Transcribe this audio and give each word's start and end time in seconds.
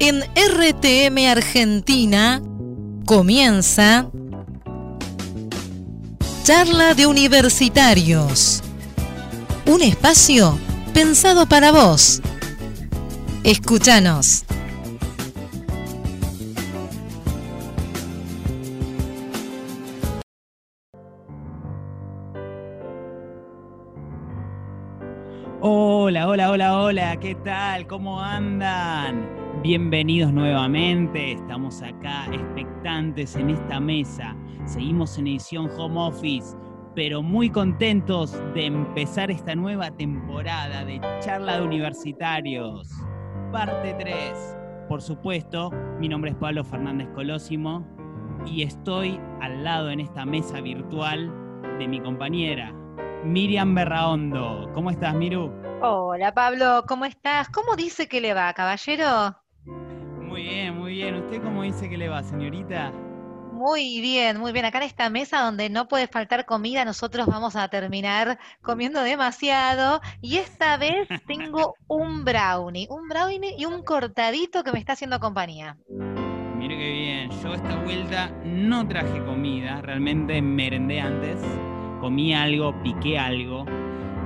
En 0.00 0.22
RTM 0.22 1.30
Argentina 1.30 2.42
comienza 3.06 4.10
Charla 6.42 6.94
de 6.94 7.06
Universitarios. 7.06 8.62
Un 9.66 9.82
espacio 9.82 10.58
pensado 10.92 11.46
para 11.46 11.70
vos. 11.70 12.20
Escúchanos. 13.44 14.44
Hola, 25.60 26.28
hola, 26.28 26.50
hola, 26.50 26.78
hola, 26.78 27.16
¿qué 27.20 27.34
tal? 27.36 27.86
¿Cómo 27.86 28.20
andan? 28.20 29.43
Bienvenidos 29.64 30.30
nuevamente, 30.30 31.32
estamos 31.32 31.80
acá 31.80 32.26
expectantes 32.30 33.34
en 33.34 33.48
esta 33.48 33.80
mesa. 33.80 34.36
Seguimos 34.66 35.16
en 35.16 35.26
edición 35.26 35.70
home 35.78 36.00
office, 36.00 36.54
pero 36.94 37.22
muy 37.22 37.48
contentos 37.48 38.38
de 38.52 38.66
empezar 38.66 39.30
esta 39.30 39.54
nueva 39.54 39.90
temporada 39.90 40.84
de 40.84 41.00
charla 41.20 41.56
de 41.56 41.62
universitarios. 41.62 42.90
Parte 43.52 43.94
3. 43.98 44.56
Por 44.86 45.00
supuesto, 45.00 45.70
mi 45.98 46.10
nombre 46.10 46.32
es 46.32 46.36
Pablo 46.36 46.62
Fernández 46.62 47.08
Colosimo 47.14 47.88
y 48.44 48.64
estoy 48.64 49.18
al 49.40 49.64
lado 49.64 49.88
en 49.88 50.00
esta 50.00 50.26
mesa 50.26 50.60
virtual 50.60 51.32
de 51.78 51.88
mi 51.88 52.00
compañera, 52.00 52.70
Miriam 53.24 53.74
Berraondo. 53.74 54.70
¿Cómo 54.74 54.90
estás, 54.90 55.14
Miru? 55.14 55.50
Hola 55.80 56.34
Pablo, 56.34 56.84
¿cómo 56.86 57.06
estás? 57.06 57.48
¿Cómo 57.48 57.76
dice 57.76 58.08
que 58.08 58.20
le 58.20 58.34
va, 58.34 58.52
caballero? 58.52 59.43
Muy 60.34 60.42
bien, 60.42 60.76
muy 60.76 60.94
bien. 60.94 61.14
¿Usted 61.14 61.40
cómo 61.40 61.62
dice 61.62 61.88
que 61.88 61.96
le 61.96 62.08
va, 62.08 62.20
señorita? 62.24 62.90
Muy 63.52 64.00
bien, 64.00 64.36
muy 64.40 64.50
bien. 64.50 64.64
Acá 64.64 64.78
en 64.78 64.84
esta 64.84 65.08
mesa 65.08 65.42
donde 65.42 65.70
no 65.70 65.86
puede 65.86 66.08
faltar 66.08 66.44
comida, 66.44 66.84
nosotros 66.84 67.28
vamos 67.28 67.54
a 67.54 67.68
terminar 67.68 68.36
comiendo 68.60 69.00
demasiado. 69.02 70.00
Y 70.20 70.38
esta 70.38 70.76
vez 70.76 71.06
tengo 71.28 71.76
un 71.86 72.24
brownie, 72.24 72.88
un 72.90 73.08
brownie 73.08 73.54
y 73.56 73.64
un 73.64 73.84
cortadito 73.84 74.64
que 74.64 74.72
me 74.72 74.80
está 74.80 74.94
haciendo 74.94 75.20
compañía. 75.20 75.76
Mire 75.88 76.76
qué 76.76 76.90
bien. 76.90 77.30
Yo 77.40 77.54
esta 77.54 77.76
vuelta 77.76 78.28
no 78.44 78.88
traje 78.88 79.24
comida, 79.24 79.82
realmente 79.82 80.42
merendé 80.42 81.00
antes. 81.00 81.40
Comí 82.00 82.34
algo, 82.34 82.74
piqué 82.82 83.20
algo. 83.20 83.66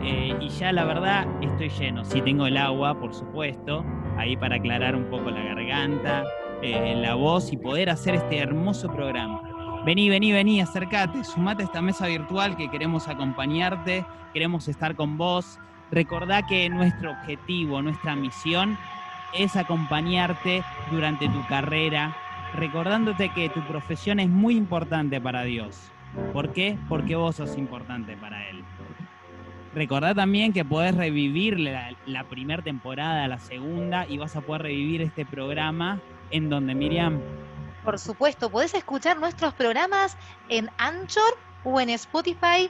eh, 0.02 0.34
y 0.40 0.48
ya 0.48 0.72
la 0.72 0.84
verdad 0.86 1.26
estoy 1.42 1.68
lleno. 1.68 2.02
Sí 2.02 2.22
tengo 2.22 2.46
el 2.46 2.56
agua, 2.56 2.98
por 2.98 3.12
supuesto, 3.12 3.84
ahí 4.18 4.36
para 4.36 4.56
aclarar 4.56 4.94
un 4.96 5.04
poco 5.04 5.30
la 5.30 5.42
garganta, 5.42 6.24
eh, 6.60 6.94
la 6.96 7.14
voz 7.14 7.52
y 7.52 7.56
poder 7.56 7.88
hacer 7.88 8.16
este 8.16 8.38
hermoso 8.38 8.88
programa. 8.92 9.40
Vení, 9.84 10.08
vení, 10.08 10.32
vení, 10.32 10.60
acércate, 10.60 11.24
sumate 11.24 11.62
a 11.62 11.66
esta 11.66 11.80
mesa 11.80 12.06
virtual 12.08 12.56
que 12.56 12.68
queremos 12.68 13.08
acompañarte, 13.08 14.04
queremos 14.34 14.68
estar 14.68 14.96
con 14.96 15.16
vos. 15.16 15.58
Recordá 15.90 16.46
que 16.46 16.68
nuestro 16.68 17.12
objetivo, 17.12 17.80
nuestra 17.80 18.16
misión 18.16 18.76
es 19.32 19.56
acompañarte 19.56 20.62
durante 20.90 21.28
tu 21.28 21.46
carrera, 21.46 22.16
recordándote 22.54 23.30
que 23.30 23.48
tu 23.48 23.62
profesión 23.62 24.20
es 24.20 24.28
muy 24.28 24.56
importante 24.56 25.20
para 25.20 25.44
Dios. 25.44 25.90
¿Por 26.32 26.52
qué? 26.52 26.76
Porque 26.88 27.14
vos 27.14 27.36
sos 27.36 27.56
importante 27.56 28.16
para 28.16 28.48
Él. 28.48 28.64
Recordá 29.78 30.12
también 30.12 30.52
que 30.52 30.64
podés 30.64 30.92
revivir 30.96 31.60
la, 31.60 31.96
la 32.04 32.24
primera 32.24 32.60
temporada, 32.64 33.28
la 33.28 33.38
segunda, 33.38 34.06
y 34.08 34.18
vas 34.18 34.34
a 34.34 34.40
poder 34.40 34.62
revivir 34.62 35.02
este 35.02 35.24
programa 35.24 36.00
en 36.32 36.50
donde 36.50 36.74
Miriam. 36.74 37.20
Por 37.84 37.96
supuesto, 38.00 38.50
podés 38.50 38.74
escuchar 38.74 39.20
nuestros 39.20 39.54
programas 39.54 40.16
en 40.48 40.68
Anchor 40.78 41.32
o 41.62 41.80
en 41.80 41.90
Spotify 41.90 42.68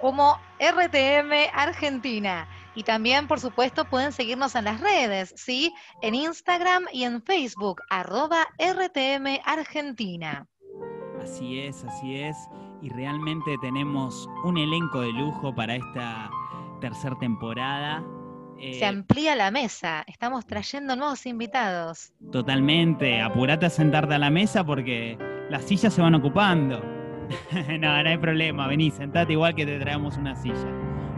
como 0.00 0.38
RTM 0.60 1.32
Argentina. 1.52 2.46
Y 2.76 2.84
también, 2.84 3.26
por 3.26 3.40
supuesto, 3.40 3.84
pueden 3.84 4.12
seguirnos 4.12 4.54
en 4.54 4.66
las 4.66 4.80
redes, 4.80 5.34
¿sí? 5.36 5.74
En 6.00 6.14
Instagram 6.14 6.84
y 6.92 7.02
en 7.02 7.22
Facebook, 7.22 7.82
arroba 7.90 8.46
RTM 8.60 9.40
Argentina. 9.44 10.46
Así 11.20 11.58
es, 11.58 11.82
así 11.82 12.20
es. 12.20 12.36
Y 12.84 12.90
realmente 12.90 13.56
tenemos 13.62 14.28
un 14.44 14.58
elenco 14.58 15.00
de 15.00 15.10
lujo 15.10 15.54
para 15.54 15.76
esta 15.76 16.30
tercera 16.82 17.18
temporada. 17.18 18.04
Eh, 18.58 18.74
Se 18.74 18.84
amplía 18.84 19.34
la 19.34 19.50
mesa, 19.50 20.04
estamos 20.06 20.44
trayendo 20.44 20.94
nuevos 20.94 21.24
invitados. 21.24 22.12
Totalmente, 22.30 23.22
apurate 23.22 23.64
a 23.64 23.70
sentarte 23.70 24.16
a 24.16 24.18
la 24.18 24.28
mesa 24.28 24.64
porque 24.64 25.16
las 25.48 25.64
sillas 25.64 25.94
se 25.94 26.02
van 26.02 26.14
ocupando. 26.14 26.82
no, 27.80 28.02
no 28.02 28.08
hay 28.10 28.18
problema, 28.18 28.66
vení, 28.66 28.90
sentate 28.90 29.32
igual 29.32 29.54
que 29.54 29.64
te 29.64 29.78
traemos 29.80 30.18
una 30.18 30.36
silla. 30.36 30.68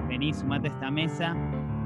Vení, 0.08 0.32
sumate 0.32 0.68
a 0.68 0.70
esta 0.70 0.88
mesa. 0.92 1.36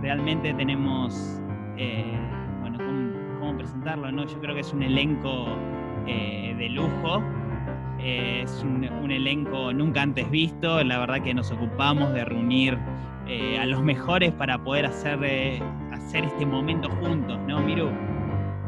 Realmente 0.03 0.53
tenemos, 0.53 1.41
eh, 1.79 2.21
bueno, 2.61 2.77
¿cómo, 2.77 3.41
cómo 3.41 3.57
presentarlo? 3.57 4.12
No? 4.12 4.27
Yo 4.27 4.39
creo 4.41 4.55
que 4.55 4.61
es 4.61 4.75
un 4.75 4.83
elenco 4.83 5.47
eh, 6.07 6.55
de 6.59 6.69
lujo. 6.69 7.23
Eh, 8.03 8.43
es 8.44 8.62
un, 8.62 8.88
un 8.88 9.11
elenco 9.11 9.72
nunca 9.72 10.03
antes 10.03 10.31
visto. 10.31 10.83
La 10.83 10.99
verdad 10.99 11.22
que 11.22 11.34
nos 11.34 11.50
ocupamos 11.50 12.12
de 12.15 12.25
reunir 12.25 12.78
eh, 13.27 13.59
a 13.59 13.66
los 13.66 13.83
mejores 13.83 14.33
para 14.33 14.62
poder 14.62 14.87
hacer, 14.87 15.19
eh, 15.22 15.62
hacer 15.93 16.25
este 16.25 16.47
momento 16.47 16.88
juntos, 16.91 17.38
¿no, 17.47 17.61
Miru? 17.61 17.91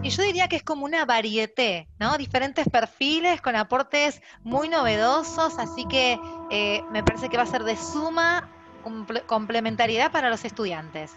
Y 0.03 0.10
yo 0.10 0.22
diría 0.25 0.48
que 0.48 0.56
es 0.56 0.62
como 0.65 0.84
una 0.84 1.04
varieté, 1.04 1.87
¿no? 1.98 2.19
Diferentes 2.19 2.69
perfiles 2.69 3.41
con 3.41 3.54
aportes 3.54 4.20
muy 4.43 4.69
novedosos, 4.69 5.59
así 5.59 5.87
que 5.87 6.19
eh, 6.50 6.82
me 6.93 7.03
parece 7.04 7.28
que 7.28 7.37
va 7.37 7.44
a 7.44 7.47
ser 7.47 7.62
de 7.62 7.76
suma 7.76 8.49
comple- 8.84 9.25
complementariedad 9.26 10.10
para 10.10 10.28
los 10.28 10.44
estudiantes. 10.44 11.14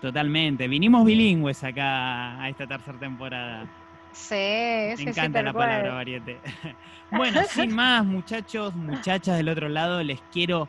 Totalmente. 0.00 0.66
Vinimos 0.68 1.04
bilingües 1.04 1.62
acá 1.62 2.42
a 2.42 2.48
esta 2.48 2.66
tercera 2.66 2.98
temporada. 2.98 3.66
Sí, 4.14 4.34
Me 4.34 4.96
sí, 4.96 5.08
encanta 5.08 5.42
la 5.42 5.52
cual. 5.52 5.68
palabra 5.68 5.94
variete. 5.94 6.40
bueno, 7.10 7.42
sin 7.48 7.74
más, 7.74 8.04
muchachos, 8.04 8.74
muchachas 8.74 9.36
del 9.36 9.48
otro 9.48 9.68
lado, 9.68 10.02
les 10.02 10.20
quiero 10.32 10.68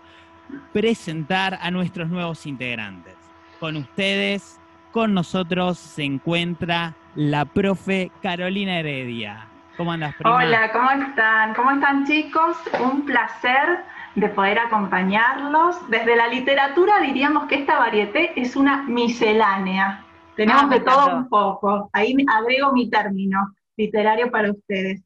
presentar 0.74 1.60
a 1.62 1.70
nuestros 1.72 2.10
nuevos 2.10 2.46
integrantes. 2.46 3.16
Con 3.60 3.78
ustedes, 3.78 4.60
con 4.92 5.14
nosotros 5.14 5.78
se 5.78 6.04
encuentra 6.04 6.96
la 7.16 7.46
profe 7.46 8.12
Carolina 8.22 8.80
Heredia. 8.80 9.48
¿Cómo 9.78 9.92
andas, 9.92 10.16
prima? 10.16 10.36
Hola, 10.36 10.72
¿cómo 10.72 10.90
están? 10.90 11.54
¿Cómo 11.54 11.72
están 11.72 12.06
chicos? 12.06 12.58
Un 12.80 13.06
placer 13.06 13.84
de 14.16 14.30
poder 14.30 14.58
acompañarlos. 14.58 15.78
Desde 15.90 16.16
la 16.16 16.28
literatura 16.28 17.00
diríamos 17.02 17.48
que 17.48 17.56
esta 17.56 17.78
varieté 17.78 18.32
es 18.40 18.56
una 18.56 18.84
miscelánea. 18.84 20.05
Tenemos 20.36 20.64
Ah, 20.66 20.70
de 20.70 20.80
todo 20.82 21.18
un 21.18 21.30
poco. 21.30 21.90
Ahí 21.94 22.16
agrego 22.28 22.72
mi 22.74 22.90
término 22.90 23.40
literario 23.78 24.30
para 24.32 24.52
ustedes. 24.52 25.04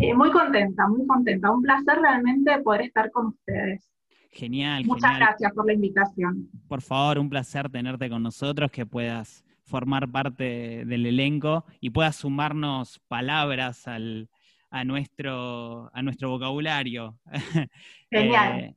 Eh, 0.00 0.14
muy 0.14 0.30
contenta, 0.30 0.86
muy 0.88 1.06
contenta. 1.06 1.50
Un 1.50 1.62
placer 1.62 1.98
realmente 2.00 2.58
poder 2.62 2.82
estar 2.82 3.10
con 3.10 3.26
ustedes. 3.26 3.90
Genial, 4.32 4.84
Muchas 4.84 5.10
genial. 5.10 5.28
gracias 5.28 5.52
por 5.52 5.66
la 5.66 5.72
invitación. 5.72 6.48
Por 6.68 6.80
favor, 6.82 7.18
un 7.18 7.28
placer 7.28 7.68
tenerte 7.68 8.08
con 8.08 8.22
nosotros, 8.22 8.70
que 8.70 8.86
puedas 8.86 9.44
formar 9.64 10.08
parte 10.10 10.84
del 10.86 11.06
elenco 11.06 11.64
y 11.80 11.90
puedas 11.90 12.16
sumarnos 12.16 13.00
palabras 13.08 13.88
al, 13.88 14.28
a, 14.70 14.84
nuestro, 14.84 15.90
a 15.94 16.02
nuestro 16.02 16.30
vocabulario. 16.30 17.18
Genial. 18.10 18.58
Eh, 18.60 18.74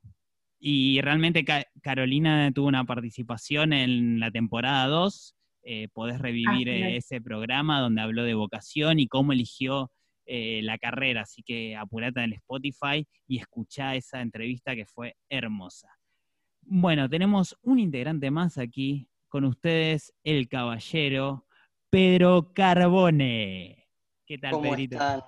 y 0.60 1.02
realmente 1.02 1.44
Ca- 1.46 1.66
Carolina 1.82 2.52
tuvo 2.52 2.68
una 2.68 2.84
participación 2.86 3.74
en 3.74 4.20
la 4.20 4.32
temporada 4.32 4.88
2. 4.88 5.36
Eh, 5.64 5.88
podés 5.94 6.20
revivir 6.20 6.68
ese 6.70 7.22
programa 7.22 7.80
donde 7.80 8.02
habló 8.02 8.24
de 8.24 8.34
vocación 8.34 9.00
y 9.00 9.08
cómo 9.08 9.32
eligió 9.32 9.92
eh, 10.26 10.62
la 10.64 10.78
carrera. 10.78 11.22
Así 11.22 11.44
que 11.44 11.76
apurate 11.76 12.20
en 12.20 12.26
el 12.26 12.34
Spotify 12.34 13.08
y 13.28 13.40
escuchá 13.40 13.96
esa 13.96 14.22
entrevista 14.22 14.76
que 14.76 14.86
fue 14.86 15.16
hermosa. 15.30 15.90
Bueno, 16.62 17.10
tenemos 17.10 17.58
un 17.62 17.80
integrante 17.80 18.32
más 18.32 18.58
aquí 18.58 19.08
con 19.28 19.46
ustedes, 19.46 20.14
el 20.24 20.48
caballero 20.48 21.46
Pedro 21.90 22.54
Carbone. 22.54 23.88
¿Qué 24.26 24.38
tal, 24.38 24.52
¿Cómo 24.52 24.70
Pedrito? 24.70 24.96
están? 24.96 25.22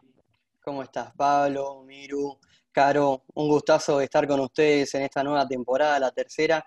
¿Cómo 0.62 0.82
estás, 0.82 1.14
Pablo, 1.14 1.84
Miru, 1.84 2.40
Caro? 2.72 3.24
Un 3.34 3.50
gustazo 3.50 4.00
de 4.00 4.06
estar 4.06 4.28
con 4.28 4.40
ustedes 4.40 4.96
en 4.96 5.04
esta 5.04 5.24
nueva 5.24 5.48
temporada, 5.48 6.00
la 6.00 6.12
tercera 6.12 6.66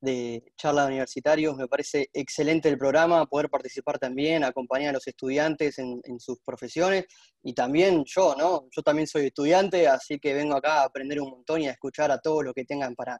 de 0.00 0.44
Charla 0.56 0.82
de 0.82 0.88
Universitarios. 0.88 1.56
Me 1.56 1.68
parece 1.68 2.08
excelente 2.12 2.68
el 2.68 2.78
programa, 2.78 3.26
poder 3.26 3.48
participar 3.48 3.98
también, 3.98 4.44
acompañar 4.44 4.90
a 4.90 4.92
los 4.94 5.06
estudiantes 5.06 5.78
en, 5.78 6.00
sus 6.18 6.38
profesiones 6.44 7.06
y 7.42 7.54
también 7.54 8.04
yo, 8.06 8.34
¿no? 8.36 8.68
Yo 8.74 8.82
también 8.82 9.06
soy 9.06 9.26
estudiante, 9.26 9.88
así 9.88 10.18
que 10.18 10.34
vengo 10.34 10.56
acá 10.56 10.82
a 10.82 10.84
aprender 10.84 11.20
un 11.20 11.30
montón 11.30 11.62
y 11.62 11.68
a 11.68 11.72
escuchar 11.72 12.10
a 12.10 12.18
todo 12.18 12.42
lo 12.42 12.52
que 12.52 12.64
tengan 12.64 12.94
para, 12.94 13.18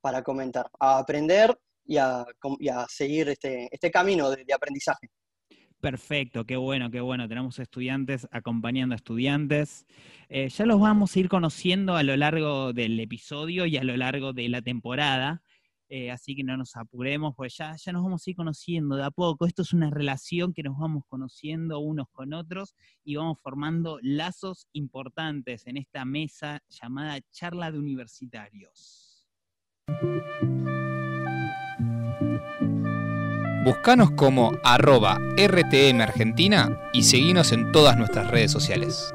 para 0.00 0.22
comentar, 0.22 0.68
a 0.80 0.98
aprender 0.98 1.58
y 1.84 1.96
a, 1.96 2.20
a 2.20 2.86
seguir 2.88 3.28
este, 3.28 3.68
este 3.70 3.90
camino 3.90 4.30
de- 4.30 4.44
de 4.44 4.54
aprendizaje. 4.54 5.08
Perfecto, 5.80 6.44
qué 6.46 6.54
bueno, 6.56 6.92
qué 6.92 7.00
bueno. 7.00 7.26
Tenemos 7.28 7.58
estudiantes 7.58 8.28
acompañando 8.30 8.94
a 8.94 8.96
estudiantes. 8.96 9.84
Eh, 10.28 10.48
ya 10.48 10.64
los 10.64 10.80
vamos 10.80 11.16
a 11.16 11.18
ir 11.18 11.28
conociendo 11.28 11.96
a 11.96 12.04
lo 12.04 12.16
largo 12.16 12.72
del 12.72 13.00
episodio 13.00 13.66
y 13.66 13.76
a 13.76 13.82
lo 13.82 13.96
largo 13.96 14.32
de 14.32 14.48
la 14.48 14.62
temporada. 14.62 15.42
Eh, 15.94 16.10
así 16.10 16.34
que 16.34 16.42
no 16.42 16.56
nos 16.56 16.74
apuremos, 16.74 17.34
pues 17.36 17.54
ya, 17.54 17.76
ya 17.76 17.92
nos 17.92 18.02
vamos 18.02 18.26
a 18.26 18.30
ir 18.30 18.34
conociendo 18.34 18.96
de 18.96 19.04
a 19.04 19.10
poco. 19.10 19.46
Esto 19.46 19.60
es 19.60 19.74
una 19.74 19.90
relación 19.90 20.54
que 20.54 20.62
nos 20.62 20.78
vamos 20.78 21.04
conociendo 21.06 21.80
unos 21.80 22.08
con 22.12 22.32
otros 22.32 22.74
y 23.04 23.16
vamos 23.16 23.38
formando 23.42 23.98
lazos 24.00 24.66
importantes 24.72 25.66
en 25.66 25.76
esta 25.76 26.06
mesa 26.06 26.62
llamada 26.70 27.20
charla 27.30 27.70
de 27.70 27.78
universitarios. 27.78 29.28
Buscanos 33.66 34.12
como 34.12 34.52
arroba 34.64 35.18
RTM 35.36 36.00
Argentina 36.00 36.80
y 36.94 37.02
seguinos 37.02 37.52
en 37.52 37.70
todas 37.70 37.98
nuestras 37.98 38.30
redes 38.30 38.50
sociales. 38.50 39.12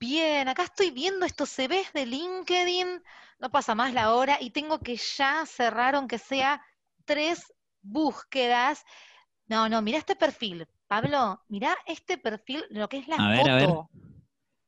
Bien, 0.00 0.48
acá 0.48 0.62
estoy 0.64 0.90
viendo 0.90 1.26
estos 1.26 1.50
CVs 1.50 1.92
de 1.92 2.06
LinkedIn, 2.06 3.02
no 3.38 3.50
pasa 3.50 3.74
más 3.74 3.92
la 3.92 4.14
hora 4.14 4.38
y 4.40 4.50
tengo 4.50 4.80
que 4.80 4.96
ya 4.96 5.44
cerrar 5.44 5.94
aunque 5.94 6.16
sea 6.18 6.64
tres 7.04 7.52
búsquedas. 7.82 8.84
No, 9.46 9.68
no, 9.68 9.82
mira 9.82 9.98
este 9.98 10.16
perfil. 10.16 10.66
Pablo, 10.88 11.42
mira 11.48 11.76
este 11.86 12.16
perfil, 12.16 12.64
lo 12.70 12.88
que 12.88 12.98
es 12.98 13.08
la 13.08 13.16
A 13.16 13.36
foto. 13.36 13.56
ver. 13.56 13.68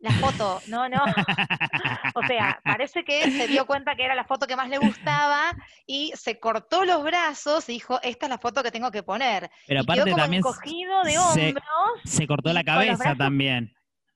La 0.00 0.11
foto, 0.12 0.61
no, 0.67 0.88
no. 0.88 1.02
O 2.14 2.23
sea, 2.26 2.61
parece 2.67 3.05
que 3.05 3.31
se 3.31 3.49
dio 3.49 3.64
cuenta 3.67 3.94
que 3.96 4.05
era 4.05 4.14
la 4.14 4.25
foto 4.25 4.46
que 4.46 4.55
más 4.56 4.69
le 4.69 4.76
gustaba 4.76 5.56
y 5.87 6.12
se 6.14 6.38
cortó 6.38 6.85
los 6.85 7.02
brazos 7.02 7.67
y 7.70 7.73
dijo, 7.75 7.99
esta 8.02 8.26
es 8.26 8.31
la 8.31 8.37
foto 8.38 8.62
que 8.62 8.70
tengo 8.70 8.90
que 8.90 9.02
poner. 9.02 9.50
Pero 9.67 9.81
y 9.81 9.87
quedó 9.87 10.02
aparte 10.02 10.11
como 10.11 10.23
también 10.23 10.40
encogido 10.40 11.02
de 11.05 11.11
se- 11.12 11.19
hombros. 11.19 11.64
Se 12.05 12.26
cortó 12.26 12.52
la 12.52 12.62
cabeza 12.64 12.96
brazos- 13.05 13.19
también. 13.19 13.73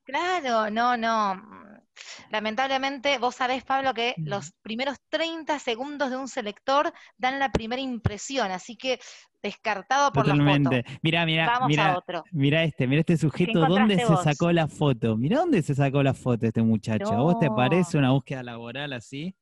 Claro, 0.07 0.69
no, 0.71 0.95
no. 0.97 1.35
Mm, 1.35 1.67
Lamentablemente, 2.29 3.17
vos 3.17 3.35
sabés, 3.35 3.63
Pablo, 3.63 3.93
que 3.93 4.15
Mm. 4.17 4.27
los 4.29 4.51
primeros 4.61 4.97
30 5.09 5.59
segundos 5.59 6.09
de 6.09 6.15
un 6.17 6.27
selector 6.27 6.93
dan 7.17 7.39
la 7.39 7.51
primera 7.51 7.81
impresión, 7.81 8.51
así 8.51 8.77
que 8.77 8.99
descartado 9.41 10.11
por 10.11 10.25
la 10.25 10.33
Totalmente. 10.33 10.83
foto. 10.83 10.99
Mirá, 11.01 11.25
mirá, 11.25 11.45
Vamos 11.47 11.77
a 11.77 11.97
otro. 11.97 12.23
mirá 12.31 12.63
este, 12.63 12.87
mirá 12.87 12.99
este 13.01 13.17
sujeto, 13.17 13.65
¿dónde 13.65 13.95
se 13.99 14.15
sacó 14.17 14.51
la 14.51 14.67
foto? 14.67 15.17
Mirá 15.17 15.39
dónde 15.39 15.61
se 15.61 15.75
sacó 15.75 16.01
la 16.03 16.13
foto 16.13 16.45
este 16.45 16.61
muchacho. 16.61 17.13
¿A 17.13 17.21
vos 17.21 17.39
te 17.39 17.49
parece 17.49 17.97
una 17.97 18.11
búsqueda 18.11 18.43
laboral 18.43 18.93
así? 18.93 19.35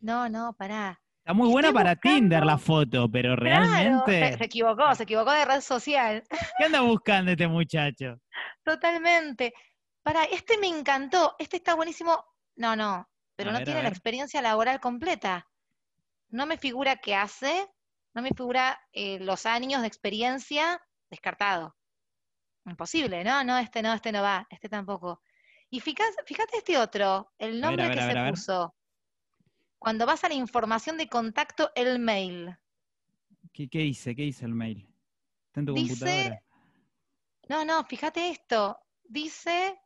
No, 0.00 0.28
no, 0.28 0.52
pará. 0.54 1.00
Está 1.18 1.32
muy 1.34 1.48
buena 1.50 1.72
para 1.72 1.94
Tinder 1.94 2.44
la 2.44 2.58
foto, 2.58 3.08
pero 3.10 3.36
Claro, 3.36 3.60
realmente, 3.70 4.32
se, 4.32 4.38
se 4.38 4.44
equivocó, 4.44 4.94
se 4.94 5.02
equivocó 5.04 5.32
de 5.32 5.44
red 5.44 5.60
social. 5.60 6.24
¿qué 6.58 6.64
anda 6.64 6.80
buscando 6.80 7.30
este 7.30 7.46
muchacho? 7.46 8.16
Totalmente. 8.64 9.52
Pará, 10.02 10.24
este 10.24 10.58
me 10.58 10.68
encantó, 10.68 11.36
este 11.38 11.56
está 11.58 11.74
buenísimo. 11.74 12.24
No, 12.56 12.74
no, 12.76 13.08
pero 13.36 13.50
A 13.50 13.52
no 13.52 13.58
ver, 13.58 13.66
tiene 13.66 13.82
la 13.82 13.88
experiencia 13.88 14.42
laboral 14.42 14.80
completa. 14.80 15.48
No 16.30 16.46
me 16.46 16.58
figura 16.58 16.96
qué 16.96 17.14
hace, 17.14 17.68
no 18.14 18.22
me 18.22 18.30
figura 18.30 18.80
eh, 18.92 19.18
los 19.20 19.46
años 19.46 19.80
de 19.82 19.86
experiencia, 19.88 20.80
descartado. 21.10 21.76
Imposible, 22.66 23.24
no, 23.24 23.42
no, 23.44 23.58
este 23.58 23.82
no, 23.82 23.92
este 23.92 24.12
no 24.12 24.22
va, 24.22 24.46
este 24.50 24.68
tampoco. 24.68 25.22
Y 25.70 25.80
fíjate, 25.80 26.22
fíjate 26.24 26.58
este 26.58 26.78
otro, 26.78 27.32
el 27.38 27.60
nombre 27.60 27.88
ver, 27.88 27.98
que 27.98 28.04
ver, 28.04 28.24
se 28.24 28.30
puso. 28.30 28.74
Cuando 29.78 30.04
vas 30.06 30.24
a 30.24 30.28
la 30.28 30.34
información 30.34 30.98
de 30.98 31.08
contacto, 31.08 31.70
el 31.74 31.98
mail. 31.98 32.56
¿Qué, 33.52 33.68
qué 33.68 33.78
dice? 33.78 34.14
¿Qué 34.14 34.22
dice 34.22 34.44
el 34.44 34.54
mail? 34.54 34.86
¿Está 35.46 35.60
en 35.60 35.66
tu 35.66 35.74
Dice- 35.74 35.94
computadora? 36.04 36.42
No, 37.48 37.64
no, 37.64 37.84
fíjate 37.84 38.28
esto. 38.30 38.78
Dice 39.04 39.80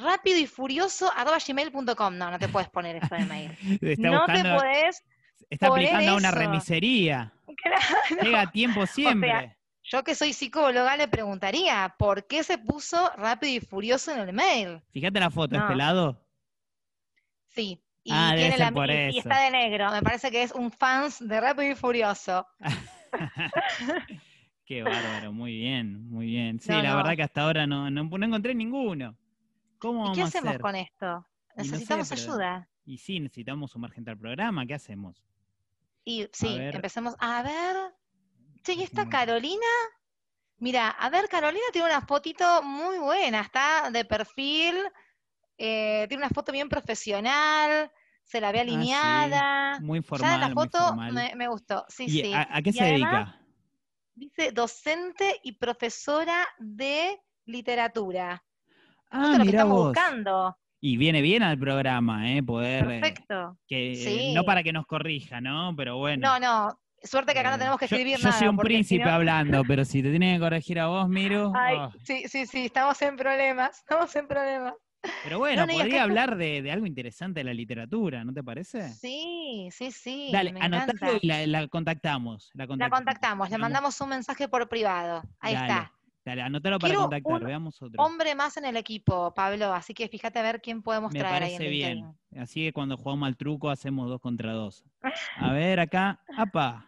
rápido 0.00 0.38
y 0.38 0.46
furioso 0.46 1.10
gmail.com. 1.46 2.16
No, 2.16 2.30
no 2.30 2.38
te 2.38 2.48
puedes 2.48 2.68
poner 2.68 2.96
eso 2.96 3.14
de 3.14 3.24
mail. 3.24 3.56
Está 3.80 4.10
no 4.10 4.18
buscando, 4.18 4.42
te 4.42 4.58
puedes. 4.58 5.04
está 5.50 5.66
aplicando 5.68 6.12
a 6.12 6.16
una 6.16 6.28
eso. 6.30 6.38
remisería. 6.38 7.32
Claro. 7.62 8.22
Llega 8.22 8.40
a 8.42 8.50
tiempo 8.50 8.86
siempre. 8.96 9.56
Yo 9.82 10.04
que 10.04 10.14
soy 10.14 10.32
psicóloga 10.32 10.96
le 10.96 11.08
preguntaría, 11.08 11.94
¿por 11.98 12.26
qué 12.26 12.44
se 12.44 12.58
puso 12.58 13.10
rápido 13.16 13.52
y 13.54 13.60
furioso 13.60 14.12
en 14.12 14.20
el 14.20 14.32
mail? 14.32 14.80
Fíjate 14.92 15.18
la 15.18 15.30
foto, 15.30 15.56
No. 15.56 15.64
este 15.64 15.74
lado. 15.76 16.24
Sí. 17.48 17.82
Y, 18.04 18.12
Ah, 18.14 18.32
tiene 18.36 18.56
la, 18.56 18.70
por 18.72 18.88
y- 18.88 18.92
y 18.92 19.18
eso. 19.18 19.28
está 19.28 19.42
de 19.42 19.50
negro. 19.50 19.90
Me 19.90 20.02
parece 20.02 20.30
que 20.30 20.42
es 20.42 20.52
un 20.52 20.70
fans 20.70 21.18
de 21.26 21.40
Rápido 21.40 21.72
y 21.72 21.74
Furioso. 21.74 22.46
Qué 24.64 24.82
bárbaro, 24.82 25.32
muy 25.32 25.56
bien, 25.56 26.08
muy 26.08 26.26
bien. 26.26 26.60
Sí, 26.60 26.70
No, 26.70 26.82
la 26.82 26.90
no. 26.90 26.96
verdad 26.98 27.16
que 27.16 27.22
hasta 27.24 27.42
ahora 27.42 27.66
no, 27.66 27.90
no, 27.90 28.04
no 28.04 28.26
encontré 28.26 28.54
ninguno. 28.54 29.16
¿Cómo 29.80 30.00
¿Y 30.00 30.02
vamos 30.02 30.16
qué 30.16 30.22
a 30.22 30.26
hacemos 30.26 30.48
hacer? 30.50 30.60
con 30.60 30.76
esto? 30.76 31.06
no 31.06 31.64
sé, 31.64 31.70
Necesitamos 31.72 32.08
pero- 32.08 32.20
ayuda. 32.22 32.68
Y 32.84 32.98
sí, 32.98 33.18
necesitamos 33.20 33.70
sumar 33.72 33.90
gente 33.92 34.10
al 34.10 34.18
programa, 34.18 34.64
¿qué 34.66 34.74
hacemos? 34.74 35.22
Y 36.04 36.28
sí, 36.32 36.56
ver. 36.58 36.76
empecemos. 36.76 37.14
A 37.18 37.42
ver. 37.42 37.76
Che, 38.62 38.74
¿y 38.74 38.82
esta 38.82 39.02
Ujú. 39.02 39.10
Carolina? 39.10 39.66
Mira, 40.58 40.88
a 40.90 41.08
ver, 41.10 41.28
Carolina 41.28 41.64
tiene 41.72 41.86
una 41.88 42.00
fotito 42.02 42.62
muy 42.62 42.98
buena, 42.98 43.40
está 43.40 43.90
de 43.90 44.04
perfil, 44.04 44.76
eh, 45.56 46.04
tiene 46.08 46.24
una 46.24 46.30
foto 46.30 46.52
bien 46.52 46.68
profesional, 46.68 47.90
se 48.24 48.40
la 48.40 48.52
ve 48.52 48.60
Ah, 48.60 48.64
sí, 48.64 48.70
alineada. 48.70 49.80
Muy 49.80 50.00
ya 50.00 50.06
formal, 50.06 50.40
la 50.40 50.46
muy 50.48 50.54
foto 50.54 50.78
formal. 50.78 51.12
me, 51.14 51.34
me 51.36 51.48
gustó, 51.48 51.84
sí, 51.88 52.04
¿Y 52.04 52.10
sí. 52.22 52.32
a, 52.34 52.46
a 52.56 52.60
qué 52.62 52.70
Y 52.70 52.72
se 52.74 52.82
además, 52.82 53.12
dedica? 53.12 53.46
Dice 54.14 54.52
docente 54.52 55.40
y 55.42 55.52
profesora 55.52 56.46
de 56.58 57.18
literatura. 57.46 58.44
Ah, 59.10 59.18
Justo 59.18 59.38
lo 59.38 59.44
que 59.44 59.50
estamos 59.50 59.76
vos. 59.76 59.86
buscando. 59.88 60.56
Y 60.80 60.96
viene 60.96 61.20
bien 61.20 61.42
al 61.42 61.58
programa, 61.58 62.30
¿eh? 62.32 62.42
Poder. 62.42 62.84
eh, 62.90 63.00
Perfecto. 63.00 63.58
que, 63.66 63.92
eh, 63.92 63.96
Sí. 63.96 64.34
No 64.34 64.44
para 64.44 64.62
que 64.62 64.72
nos 64.72 64.86
corrija, 64.86 65.40
¿no? 65.40 65.74
Pero 65.76 65.98
bueno. 65.98 66.26
No, 66.26 66.40
no, 66.40 66.80
suerte 67.02 67.32
que 67.34 67.40
acá 67.40 67.50
no 67.50 67.56
eh, 67.56 67.58
tenemos 67.58 67.78
que 67.78 67.86
yo- 67.86 67.96
escribir 67.96 68.18
yo, 68.18 68.24
nada. 68.24 68.38
soy 68.38 68.48
un 68.48 68.56
si 68.56 68.62
príncipe 68.62 69.04
no- 69.04 69.10
hablando, 69.12 69.62
pero 69.64 69.84
si 69.84 70.02
te 70.02 70.10
tienen 70.10 70.36
que 70.36 70.40
corregir 70.40 70.80
a 70.80 70.86
vos, 70.86 71.08
Miro. 71.08 71.52
Ay, 71.54 71.76
oh. 71.78 71.92
sí, 72.04 72.24
sí, 72.28 72.46
sí, 72.46 72.64
estamos 72.66 73.00
en 73.02 73.16
problemas, 73.16 73.78
estamos 73.78 74.14
en 74.16 74.26
problemas. 74.26 74.74
Pero 75.24 75.38
bueno, 75.38 75.66
no, 75.66 75.72
podría 75.72 76.02
hablar 76.02 76.36
de, 76.36 76.60
de 76.60 76.72
algo 76.72 76.84
interesante 76.84 77.40
de 77.40 77.44
la 77.44 77.54
literatura, 77.54 78.22
¿no 78.22 78.34
te 78.34 78.42
parece? 78.44 78.90
Sí, 78.90 79.68
sí, 79.72 79.90
sí. 79.92 80.28
Dale, 80.30 80.54
anotalo 80.60 81.18
y 81.22 81.26
la, 81.26 81.46
la 81.46 81.68
contactamos. 81.68 82.50
La 82.52 82.66
La 82.66 82.90
contactamos, 82.90 83.48
le 83.48 83.56
mandamos 83.56 83.98
un 84.02 84.10
mensaje 84.10 84.46
por 84.48 84.68
privado. 84.68 85.22
Ahí 85.40 85.54
dale, 85.54 85.66
está. 85.72 85.92
Dale, 86.24 86.42
anótalo 86.42 86.78
para 86.78 86.90
Quiero 86.90 87.02
contactar, 87.02 87.40
un 87.40 87.46
veamos 87.46 87.80
otro. 87.82 88.02
Hombre 88.02 88.34
más 88.34 88.56
en 88.58 88.66
el 88.66 88.76
equipo, 88.76 89.32
Pablo, 89.34 89.72
así 89.72 89.94
que 89.94 90.06
fíjate 90.08 90.38
a 90.38 90.42
ver 90.42 90.60
quién 90.60 90.82
podemos 90.82 91.12
Me 91.12 91.20
traer 91.20 91.42
ahí 91.44 91.52
en 91.54 91.58
parece 91.58 91.70
bien. 91.70 91.96
LinkedIn. 91.98 92.40
Así 92.42 92.64
que 92.64 92.72
cuando 92.72 92.96
jugamos 92.98 93.26
al 93.26 93.36
truco 93.36 93.70
hacemos 93.70 94.08
dos 94.08 94.20
contra 94.20 94.52
dos. 94.52 94.84
A 95.36 95.52
ver, 95.52 95.80
acá. 95.80 96.22
¡Apa! 96.36 96.86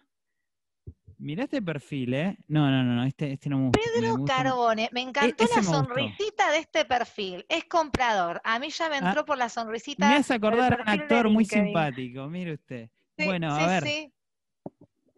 Mirá 1.17 1.45
este 1.45 1.62
perfil, 1.62 2.15
¿eh? 2.15 2.37
No, 2.49 2.69
no, 2.71 2.83
no, 2.83 2.95
no, 2.95 3.05
este, 3.05 3.33
este 3.33 3.49
no 3.49 3.57
me 3.59 3.65
gusta. 3.67 3.81
me 3.95 4.01
Pedro 4.01 4.17
gusta- 4.17 4.37
Carbone, 4.43 4.89
me 4.93 5.01
encantó 5.03 5.45
ese 5.45 5.55
la 5.55 5.61
me 5.61 5.67
sonrisita 5.69 6.51
de 6.51 6.59
este 6.59 6.85
perfil. 6.85 7.47
Es 7.49 7.65
comprador. 7.65 8.41
A 8.45 8.59
mí 8.59 8.71
ya 8.71 8.89
me 8.89 8.97
Ah, 8.97 8.99
entró 9.09 9.25
por 9.25 9.39
la 9.39 9.49
sonrisita. 9.49 10.09
Me 10.09 10.17
hace 10.17 10.35
acordar 10.35 10.81
a 10.81 10.83
un 10.83 10.89
actor 10.89 11.31
muy 11.31 11.45
simpático, 11.45 12.27
mire 12.27 12.55
usted. 12.55 12.91
Sí, 13.17 13.25
bueno, 13.25 13.57
sí, 13.57 13.62
a 13.62 13.67
ver. 13.69 13.83
sí. 13.85 14.12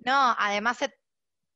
No, 0.04 0.34
además 0.38 0.76
se- 0.76 0.94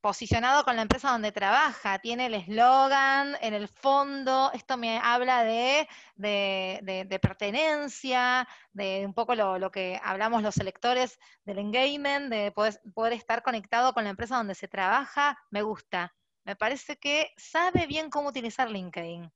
posicionado 0.09 0.65
con 0.65 0.75
la 0.75 0.81
empresa 0.81 1.11
donde 1.11 1.33
trabaja, 1.33 1.99
tiene 1.99 2.27
el 2.27 2.35
eslogan 2.35 3.37
en 3.43 3.53
el 3.53 3.69
fondo, 3.69 4.51
esto 4.55 4.79
me 4.79 4.99
habla 4.99 5.45
de, 5.45 5.87
de, 6.17 7.19
pertenencia, 7.21 8.49
de 8.73 9.05
un 9.05 9.13
poco 9.13 9.35
lo, 9.35 9.59
lo 9.59 9.71
que 9.71 10.01
hablamos 10.03 10.43
los 10.43 10.57
electores 10.57 11.19
del 11.45 11.59
engagement, 11.59 12.31
de 12.31 12.53
poder, 12.53 12.81
poder 12.95 13.13
estar 13.13 13.43
conectado 13.43 13.93
con 13.93 14.05
la 14.05 14.09
empresa 14.09 14.39
donde 14.39 14.55
se 14.55 14.67
trabaja, 14.67 15.39
me 15.51 15.61
gusta. 15.61 16.15
Me 16.47 16.57
parece 16.57 16.97
que 16.97 17.29
sabe 17.37 17.87
bien 17.87 18.09
cómo 18.09 18.31
utilizar 18.31 18.71
LinkedIn. 18.71 19.31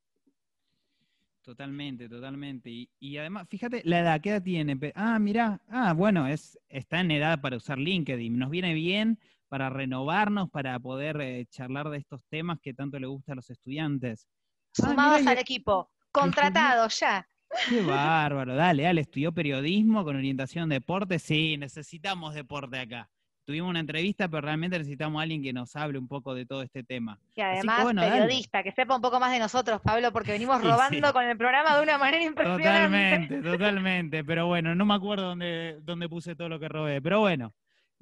Totalmente, 1.43 2.09
totalmente. 2.09 2.89
Y, 2.99 3.17
además, 3.19 3.47
fíjate 3.51 3.83
la 3.85 3.99
edad, 3.99 4.21
¿qué 4.23 4.31
edad 4.31 4.43
tiene? 4.43 4.79
Ah, 4.95 5.19
mirá, 5.19 5.61
ah, 5.69 5.93
bueno, 5.93 6.27
es, 6.27 6.59
está 6.71 7.01
en 7.01 7.11
edad 7.11 7.43
para 7.43 7.59
usar 7.59 7.79
LinkedIn. 7.79 8.39
Nos 8.39 8.49
viene 8.49 8.73
bien 8.73 9.19
para 9.53 9.69
renovarnos, 9.69 10.49
para 10.49 10.79
poder 10.79 11.21
eh, 11.21 11.45
charlar 11.51 11.91
de 11.91 11.99
estos 11.99 12.23
temas 12.31 12.59
que 12.59 12.73
tanto 12.73 12.99
le 12.99 13.07
gusta 13.07 13.33
a 13.33 13.35
los 13.35 13.51
estudiantes. 13.51 14.27
Sumados 14.73 15.27
al 15.27 15.37
equipo, 15.37 15.91
contratados 16.11 16.99
ya. 16.99 17.29
Qué 17.69 17.83
bárbaro, 17.83 18.55
dale, 18.55 18.85
dale, 18.85 19.03
estudió 19.03 19.31
periodismo 19.31 20.05
con 20.05 20.17
orientación 20.17 20.63
en 20.63 20.69
deporte. 20.71 21.19
Sí, 21.19 21.59
necesitamos 21.59 22.33
deporte 22.33 22.79
acá. 22.79 23.11
Tuvimos 23.45 23.69
una 23.69 23.81
entrevista, 23.81 24.27
pero 24.27 24.41
realmente 24.41 24.79
necesitamos 24.79 25.21
a 25.21 25.25
alguien 25.25 25.43
que 25.43 25.53
nos 25.53 25.77
hable 25.77 25.99
un 25.99 26.09
poco 26.09 26.35
de 26.35 26.47
todo 26.47 26.63
este 26.63 26.83
tema. 26.83 27.19
Y 27.33 27.35
que 27.35 27.43
además, 27.43 27.95
dale. 27.95 28.11
periodista, 28.11 28.63
que 28.63 28.73
sepa 28.73 28.97
un 28.97 29.03
poco 29.03 29.21
más 29.21 29.33
de 29.33 29.39
nosotros, 29.39 29.83
Pablo, 29.83 30.13
porque 30.13 30.33
venimos 30.33 30.63
Sí, 30.63 30.67
robando 30.67 31.09
sí. 31.09 31.13
con 31.13 31.25
el 31.25 31.37
programa 31.37 31.77
de 31.77 31.83
una 31.83 31.99
manera 31.99 32.25
impresionante. 32.25 32.65
Totalmente, 32.65 33.43
totalmente. 33.43 34.25
Pero 34.25 34.47
bueno, 34.47 34.75
no 34.75 34.87
me 34.87 34.95
acuerdo 34.95 35.25
dónde, 35.27 35.77
dónde 35.83 36.09
puse 36.09 36.35
todo 36.35 36.49
lo 36.49 36.59
que 36.59 36.71
robé. 36.71 37.03
Pero 37.03 37.21
bueno, 37.21 37.53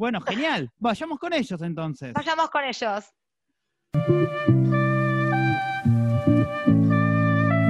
Bueno, 0.01 0.23
genial. 0.23 0.71
Vayamos 0.79 1.19
con 1.19 1.35
ellos 1.35 1.61
entonces. 1.61 2.15
Vayamos 2.15 2.49
con 2.49 2.65
ellos. 2.65 3.05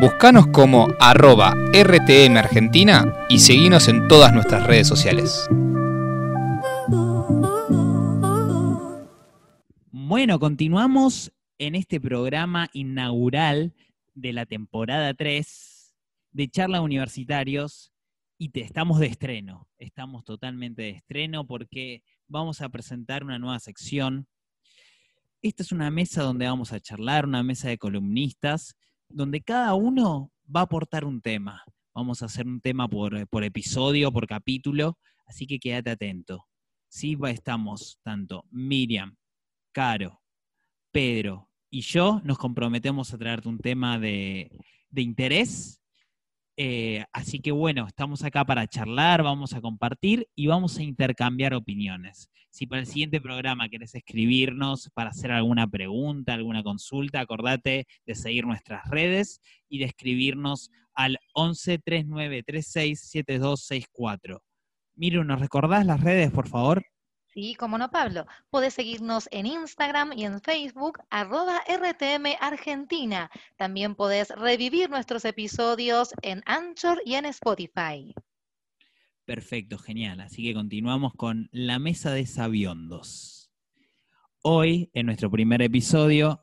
Buscanos 0.00 0.46
como 0.52 0.86
arroba 1.00 1.52
RTM 1.72 2.36
Argentina 2.36 3.26
y 3.28 3.40
seguinos 3.40 3.88
en 3.88 4.06
todas 4.06 4.32
nuestras 4.32 4.64
redes 4.64 4.86
sociales. 4.86 5.44
Bueno, 9.90 10.38
continuamos 10.38 11.32
en 11.58 11.74
este 11.74 12.00
programa 12.00 12.68
inaugural 12.72 13.74
de 14.14 14.32
la 14.32 14.46
temporada 14.46 15.14
3 15.14 15.96
de 16.30 16.48
Charla 16.48 16.80
Universitarios 16.80 17.92
y 18.38 18.50
te, 18.50 18.60
estamos 18.60 19.00
de 19.00 19.08
estreno. 19.08 19.68
Estamos 19.78 20.24
totalmente 20.24 20.82
de 20.82 20.90
estreno 20.90 21.44
porque 21.44 22.04
vamos 22.30 22.60
a 22.60 22.68
presentar 22.68 23.24
una 23.24 23.38
nueva 23.38 23.58
sección. 23.58 24.26
Esta 25.42 25.62
es 25.62 25.72
una 25.72 25.90
mesa 25.90 26.22
donde 26.22 26.46
vamos 26.46 26.72
a 26.72 26.80
charlar, 26.80 27.26
una 27.26 27.42
mesa 27.42 27.68
de 27.68 27.78
columnistas, 27.78 28.76
donde 29.08 29.42
cada 29.42 29.74
uno 29.74 30.30
va 30.44 30.60
a 30.60 30.64
aportar 30.64 31.04
un 31.04 31.20
tema. 31.20 31.64
Vamos 31.92 32.22
a 32.22 32.26
hacer 32.26 32.46
un 32.46 32.60
tema 32.60 32.88
por, 32.88 33.16
episodio, 33.42 34.12
por 34.12 34.26
capítulo, 34.26 34.96
así 35.26 35.46
que 35.46 35.58
quédate 35.58 35.90
atento. 35.90 36.46
Sí, 36.88 37.18
estamos 37.28 37.98
tanto 38.02 38.44
Miriam, 38.50 39.16
Caro, 39.72 40.22
Pedro 40.92 41.50
y 41.68 41.82
yo 41.82 42.20
nos 42.24 42.38
comprometemos 42.38 43.12
a 43.12 43.18
traerte 43.18 43.48
un 43.48 43.58
tema 43.58 43.98
de, 43.98 44.50
de 44.88 45.02
interés 45.02 45.79
eh, 46.62 47.06
así 47.14 47.40
que 47.40 47.52
bueno, 47.52 47.86
estamos 47.86 48.22
acá 48.22 48.44
para 48.44 48.66
charlar, 48.66 49.22
vamos 49.22 49.54
a 49.54 49.62
compartir 49.62 50.28
y 50.34 50.46
vamos 50.46 50.76
a 50.76 50.82
intercambiar 50.82 51.54
opiniones. 51.54 52.28
Si 52.50 52.66
para 52.66 52.82
el 52.82 52.86
siguiente 52.86 53.18
programa 53.18 53.70
querés 53.70 53.94
escribirnos 53.94 54.90
para 54.92 55.08
hacer 55.08 55.32
alguna 55.32 55.66
pregunta, 55.66 56.34
alguna 56.34 56.62
consulta, 56.62 57.20
acordate 57.20 57.86
de 58.04 58.14
seguir 58.14 58.44
nuestras 58.44 58.86
redes 58.90 59.40
y 59.70 59.78
de 59.78 59.86
escribirnos 59.86 60.70
al 60.92 61.16
11 61.32 61.78
39 61.78 62.42
36 62.42 63.08
7264. 63.08 64.42
Miru, 64.96 65.24
¿nos 65.24 65.40
recordás 65.40 65.86
las 65.86 66.02
redes, 66.02 66.30
por 66.30 66.46
favor? 66.46 66.84
Sí, 67.32 67.54
como 67.54 67.78
no, 67.78 67.90
Pablo. 67.90 68.26
Puedes 68.50 68.74
seguirnos 68.74 69.28
en 69.30 69.46
Instagram 69.46 70.12
y 70.16 70.24
en 70.24 70.40
Facebook, 70.40 70.98
arroba 71.10 71.60
RTM 71.68 72.36
Argentina. 72.40 73.30
También 73.56 73.94
podés 73.94 74.30
revivir 74.30 74.90
nuestros 74.90 75.24
episodios 75.24 76.12
en 76.22 76.42
Anchor 76.44 77.00
y 77.04 77.14
en 77.14 77.26
Spotify. 77.26 78.14
Perfecto, 79.24 79.78
genial. 79.78 80.20
Así 80.20 80.42
que 80.42 80.54
continuamos 80.54 81.12
con 81.14 81.48
la 81.52 81.78
mesa 81.78 82.10
de 82.12 82.26
sabiondos. 82.26 83.52
Hoy, 84.42 84.90
en 84.92 85.06
nuestro 85.06 85.30
primer 85.30 85.62
episodio, 85.62 86.42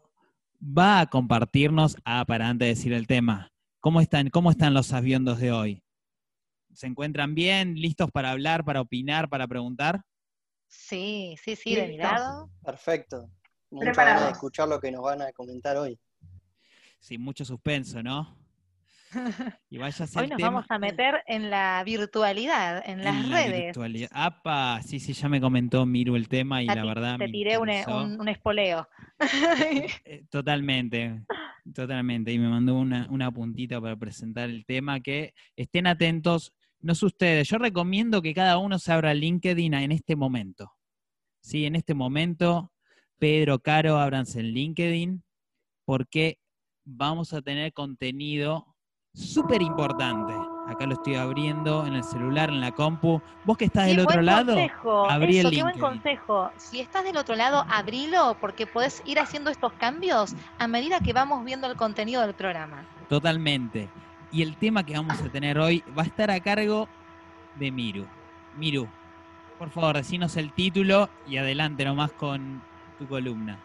va 0.62 1.02
a 1.02 1.08
compartirnos, 1.08 1.98
ah, 2.06 2.24
para 2.26 2.48
antes 2.48 2.66
de 2.66 2.76
decir 2.76 2.94
el 2.94 3.08
tema, 3.08 3.52
¿cómo 3.82 4.00
están, 4.00 4.30
cómo 4.30 4.52
están 4.52 4.74
los 4.74 4.88
sabiondos 4.88 5.40
de 5.40 5.52
hoy? 5.52 5.84
¿Se 6.72 6.88
encuentran 6.88 7.36
bien? 7.36 7.76
¿Listos 7.76 8.10
para 8.10 8.32
hablar, 8.32 8.64
para 8.64 8.80
opinar, 8.80 9.28
para 9.28 9.48
preguntar? 9.48 10.02
Sí, 10.68 11.36
sí, 11.44 11.56
sí, 11.56 11.76
de 11.76 11.88
mi 11.88 11.98
lado. 11.98 12.50
Perfecto. 12.64 13.30
Muchas 13.70 13.98
ganas 13.98 14.26
de 14.26 14.32
escuchar 14.32 14.68
lo 14.68 14.80
que 14.80 14.92
nos 14.92 15.02
van 15.02 15.22
a 15.22 15.32
comentar 15.32 15.78
hoy. 15.78 16.00
Sí, 17.00 17.18
mucho 17.18 17.46
suspenso, 17.46 18.02
¿no? 18.02 18.38
Y 19.70 19.78
vaya 19.78 20.06
a 20.06 20.20
Hoy 20.20 20.28
nos 20.28 20.42
vamos 20.42 20.66
a 20.70 20.80
meter 20.80 21.24
en 21.28 21.50
la 21.50 21.82
virtualidad, 21.86 22.84
en 22.88 23.04
las 23.04 23.16
en 23.16 23.32
redes. 23.32 23.66
Virtualidad. 23.66 24.10
¡Apa! 24.14 24.82
Sí, 24.84 25.00
sí, 25.00 25.14
ya 25.14 25.30
me 25.30 25.40
comentó 25.40 25.86
Miru 25.86 26.16
el 26.16 26.28
tema 26.28 26.62
y 26.62 26.68
la 26.68 26.86
verdad. 26.86 27.18
Te 27.18 27.28
tiré 27.28 27.58
un, 27.58 27.70
un, 27.70 28.28
espoleo. 28.28 28.88
Eh, 29.20 29.88
eh, 30.06 30.26
totalmente, 30.30 31.24
totalmente. 31.74 32.32
Y 32.32 32.40
me 32.40 32.50
mandó 32.50 32.76
una, 32.76 33.08
una 33.10 33.32
puntita 33.32 33.80
para 33.82 33.96
presentar 33.96 34.50
el 34.50 34.66
tema. 34.66 35.00
Que 35.00 35.34
estén 35.56 35.88
atentos 35.88 36.54
no 36.80 36.96
sé 36.96 37.06
ustedes, 37.06 37.48
yo 37.48 37.58
recomiendo 37.58 38.22
que 38.22 38.34
cada 38.34 38.58
uno 38.58 38.80
se 38.80 38.92
abra 38.92 39.14
LinkedIn 39.14 39.74
en 39.74 39.92
este 39.92 40.16
momento. 40.16 40.72
Sí, 41.42 41.66
en 41.66 41.76
este 41.76 41.94
momento, 41.94 42.72
Pedro, 43.18 43.60
Caro, 43.60 43.98
ábranse 43.98 44.40
en 44.40 44.48
LinkedIn 44.48 45.24
porque 45.86 46.40
vamos 46.84 47.34
a 47.34 47.42
tener 47.42 47.74
contenido 47.74 48.76
súper 49.14 49.62
importante. 49.62 50.34
Acá 50.68 50.86
lo 50.86 50.94
estoy 50.96 51.16
abriendo 51.16 51.88
en 51.88 51.94
el 51.94 52.04
celular, 52.04 52.50
en 52.50 52.60
la 52.60 52.74
compu. 52.74 53.22
Vos 53.46 53.58
que 53.58 53.66
estás 53.66 53.88
del 53.88 54.02
otro 54.02 54.22
lado, 54.22 54.58
abrí 55.10 55.40
el 55.40 55.50
LinkedIn. 55.50 55.52
Qué 55.52 55.64
buen 55.64 55.80
consejo. 55.80 56.52
Si 56.58 56.82
estás 56.82 57.06
del 57.06 57.16
otro 57.16 57.36
lado, 57.36 57.66
abrilo 57.70 58.36
porque 58.42 58.68
podés 58.68 59.02
ir 59.06 59.20
haciendo 59.20 59.50
estos 59.50 59.72
cambios 59.74 60.36
a 60.60 60.68
medida 60.68 61.00
que 61.00 61.14
vamos 61.14 61.46
viendo 61.46 61.68
el 61.68 61.78
contenido 61.78 62.22
del 62.22 62.34
programa. 62.34 62.86
Totalmente. 63.08 63.90
Y 64.32 64.42
el 64.42 64.58
tema 64.58 64.86
que 64.86 64.94
vamos 64.94 65.20
a 65.22 65.30
tener 65.30 65.58
hoy 65.58 65.84
va 65.98 66.04
a 66.04 66.06
estar 66.06 66.30
a 66.30 66.40
cargo 66.40 66.90
de 67.56 67.72
Miru. 67.72 68.08
Miru, 68.58 68.88
por 69.58 69.70
favor, 69.70 69.96
decinos 69.96 70.36
el 70.36 70.54
título 70.54 71.10
y 71.28 71.38
adelante 71.38 71.86
nomás 71.86 72.12
con 72.12 72.62
tu 73.00 73.08
columna. 73.08 73.60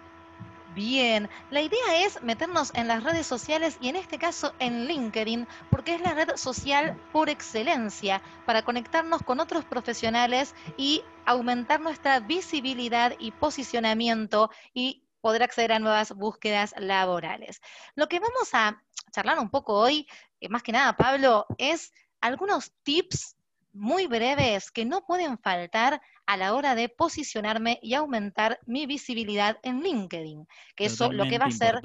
Bien, 0.75 1.29
la 1.51 1.61
idea 1.61 2.07
es 2.07 2.23
meternos 2.23 2.73
en 2.75 2.89
las 2.89 3.05
redes 3.05 3.27
sociales 3.27 3.77
y 3.83 3.89
en 3.89 3.97
este 3.97 4.19
caso 4.19 4.55
en 4.59 4.87
LinkedIn, 4.87 5.47
porque 5.69 5.95
es 5.95 6.01
la 6.01 6.15
red 6.15 6.37
social 6.37 6.99
por 7.13 7.29
excelencia 7.29 8.23
para 8.47 8.63
conectarnos 8.63 9.23
con 9.23 9.39
otros 9.41 9.67
profesionales 9.67 10.55
y 10.79 11.03
aumentar 11.27 11.81
nuestra 11.81 12.21
visibilidad 12.21 13.15
y 13.19 13.33
posicionamiento 13.33 14.51
y 14.73 15.05
poder 15.21 15.43
acceder 15.43 15.73
a 15.73 15.79
nuevas 15.79 16.13
búsquedas 16.13 16.75
laborales. 16.79 17.61
Lo 17.95 18.09
que 18.09 18.21
vamos 18.21 18.55
a 18.55 18.83
charlar 19.11 19.39
un 19.39 19.51
poco 19.51 19.75
hoy 19.75 20.09
eh, 20.43 20.49
más 20.49 20.63
que 20.63 20.73
nada, 20.73 20.97
Pablo, 20.97 21.47
es 21.57 21.93
algunos 22.21 22.73
tips 22.83 23.37
muy 23.73 24.07
breves 24.07 24.71
que 24.71 24.85
no 24.85 25.07
pueden 25.07 25.39
faltar 25.39 26.03
a 26.27 26.37
la 26.37 26.55
hora 26.55 26.75
de 26.75 26.89
posicionarme 26.89 27.79
y 27.83 27.95
aumentar 27.95 28.59
mi 28.67 28.87
visibilidad 28.87 29.59
en 29.63 29.83
LinkedIn. 29.83 30.47
Que 30.75 30.87
eso 30.87 31.13
lo 31.13 31.27
que 31.27 31.39
va 31.39 31.47
a 31.47 31.49
hacer 31.49 31.81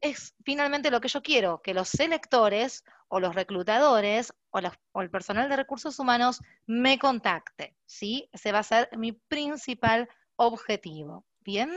es 0.00 0.34
finalmente 0.44 0.90
lo 0.90 1.00
que 1.00 1.08
yo 1.08 1.22
quiero, 1.22 1.62
que 1.62 1.72
los 1.72 1.88
selectores 1.88 2.84
o 3.08 3.20
los 3.20 3.34
reclutadores 3.34 4.34
o, 4.50 4.60
o, 4.92 5.02
el 5.02 5.10
personal 5.10 5.48
de 5.48 5.56
recursos 5.56 5.98
humanos 5.98 6.42
me 6.66 6.98
contacte. 6.98 7.76
¿sí? 7.86 8.28
Ese 8.32 8.52
va 8.52 8.58
a 8.58 8.64
ser 8.64 8.88
mi 8.96 9.12
principal 9.12 10.08
objetivo. 10.34 11.24
¿Bien? 11.40 11.70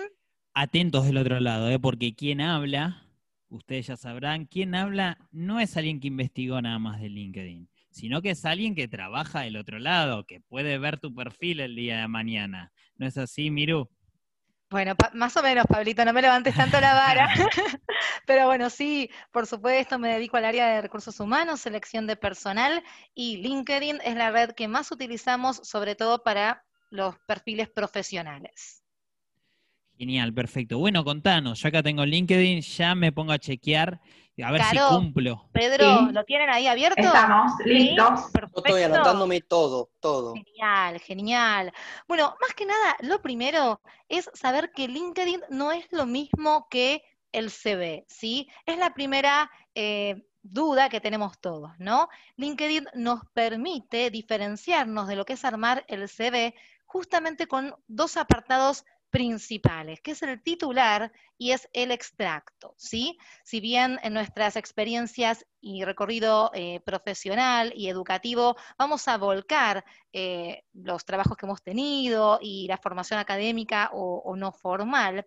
Atentos 0.55 1.05
del 1.05 1.17
otro 1.17 1.39
lado, 1.39 1.69
¿eh? 1.69 1.79
porque 1.79 2.15
quien 2.15 2.41
habla 2.41 3.08
ustedes 3.49 3.87
ya 3.87 3.97
sabrán, 3.97 4.45
quien 4.45 4.75
habla 4.75 5.17
no 5.31 5.59
es 5.59 5.75
alguien 5.77 5.99
que 5.99 6.07
investigó 6.07 6.61
nada 6.61 6.79
más 6.79 7.01
de 7.01 7.09
LinkedIn, 7.09 7.69
sino 7.91 8.21
que 8.21 8.31
es 8.31 8.45
alguien 8.45 8.75
que 8.75 8.87
trabaja 8.87 9.41
del 9.41 9.57
otro 9.57 9.79
lado, 9.79 10.25
que 10.25 10.39
puede 10.41 10.77
ver 10.77 10.99
tu 10.99 11.13
perfil 11.13 11.59
el 11.59 11.75
día 11.75 12.01
de 12.01 12.07
mañana. 12.07 12.71
¿No 12.95 13.07
es 13.07 13.17
así, 13.17 13.49
Miru? 13.51 13.89
Bueno, 14.69 14.93
más 15.13 15.35
o 15.35 15.41
menos, 15.41 15.65
Pablito, 15.65 16.05
no 16.05 16.13
me 16.13 16.21
levantes 16.21 16.55
tanto 16.55 16.79
la 16.79 16.93
vara. 16.93 17.27
Pero 18.27 18.45
bueno, 18.45 18.69
sí, 18.69 19.09
por 19.31 19.47
supuesto, 19.47 19.97
me 19.97 20.13
dedico 20.13 20.37
al 20.37 20.45
área 20.45 20.67
de 20.67 20.81
recursos 20.81 21.19
humanos, 21.19 21.61
selección 21.61 22.05
de 22.05 22.15
personal 22.15 22.83
y 23.15 23.37
LinkedIn 23.37 23.99
es 24.03 24.15
la 24.15 24.29
red 24.29 24.51
que 24.51 24.67
más 24.67 24.91
utilizamos, 24.91 25.57
sobre 25.63 25.95
todo 25.95 26.21
para 26.23 26.63
los 26.91 27.17
perfiles 27.27 27.69
profesionales. 27.69 28.83
Genial, 29.99 30.33
perfecto. 30.33 30.79
Bueno, 30.79 31.03
contanos, 31.03 31.61
ya 31.61 31.67
acá 31.69 31.83
tengo 31.83 32.05
LinkedIn, 32.05 32.61
ya 32.61 32.95
me 32.95 33.11
pongo 33.11 33.33
a 33.33 33.37
chequear 33.37 33.99
a 34.43 34.51
ver 34.51 34.63
si 34.63 34.77
cumplo. 34.77 35.49
Pedro, 35.51 36.11
¿lo 36.11 36.23
tienen 36.23 36.49
ahí 36.49 36.67
abierto? 36.67 37.01
Estamos 37.01 37.51
listos. 37.65 38.31
estoy 38.55 38.83
anotándome 38.83 39.41
todo, 39.41 39.89
todo. 39.99 40.35
Genial, 40.35 40.99
genial. 40.99 41.73
Bueno, 42.07 42.35
más 42.39 42.53
que 42.53 42.65
nada, 42.65 42.95
lo 43.01 43.21
primero 43.21 43.81
es 44.07 44.29
saber 44.33 44.71
que 44.71 44.87
LinkedIn 44.87 45.41
no 45.49 45.71
es 45.71 45.85
lo 45.91 46.05
mismo 46.05 46.67
que 46.69 47.03
el 47.31 47.51
CV, 47.51 48.05
¿sí? 48.07 48.47
Es 48.65 48.77
la 48.77 48.93
primera 48.93 49.51
eh, 49.75 50.23
duda 50.41 50.89
que 50.89 51.01
tenemos 51.01 51.39
todos, 51.39 51.71
¿no? 51.77 52.07
LinkedIn 52.37 52.87
nos 52.95 53.25
permite 53.33 54.09
diferenciarnos 54.09 55.07
de 55.07 55.15
lo 55.15 55.25
que 55.25 55.33
es 55.33 55.45
armar 55.45 55.83
el 55.87 56.07
CV 56.07 56.55
justamente 56.85 57.47
con 57.47 57.75
dos 57.87 58.17
apartados 58.17 58.85
principales, 59.09 60.01
que 60.01 60.11
es 60.11 60.21
el 60.21 60.41
titular 60.41 61.11
y 61.37 61.51
es 61.51 61.67
el 61.73 61.91
extracto, 61.91 62.73
¿sí? 62.77 63.17
Si 63.43 63.59
bien 63.59 63.99
en 64.03 64.13
nuestras 64.13 64.55
experiencias 64.55 65.45
y 65.61 65.83
recorrido 65.83 66.51
eh, 66.53 66.79
profesional 66.81 67.73
y 67.75 67.89
educativo 67.89 68.55
vamos 68.77 69.07
a 69.07 69.17
volcar 69.17 69.83
eh, 70.13 70.63
los 70.73 71.05
trabajos 71.05 71.37
que 71.37 71.45
hemos 71.45 71.63
tenido 71.63 72.39
y 72.41 72.67
la 72.67 72.77
formación 72.77 73.19
académica 73.19 73.89
o 73.93 74.35
no 74.35 74.51
formal, 74.51 75.25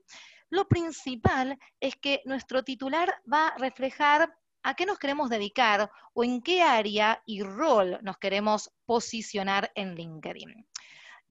lo 0.50 0.68
principal 0.68 1.58
es 1.80 1.96
que 1.96 2.20
nuestro 2.26 2.62
titular 2.62 3.14
va 3.32 3.48
a 3.48 3.58
reflejar 3.58 4.30
a 4.62 4.74
qué 4.74 4.86
nos 4.86 4.98
queremos 4.98 5.30
dedicar 5.30 5.90
o 6.12 6.24
en 6.24 6.42
qué 6.42 6.62
área 6.62 7.22
y 7.26 7.42
rol 7.42 7.98
nos 8.02 8.18
queremos 8.18 8.70
posicionar 8.84 9.72
en 9.74 9.94
LinkedIn. 9.94 10.66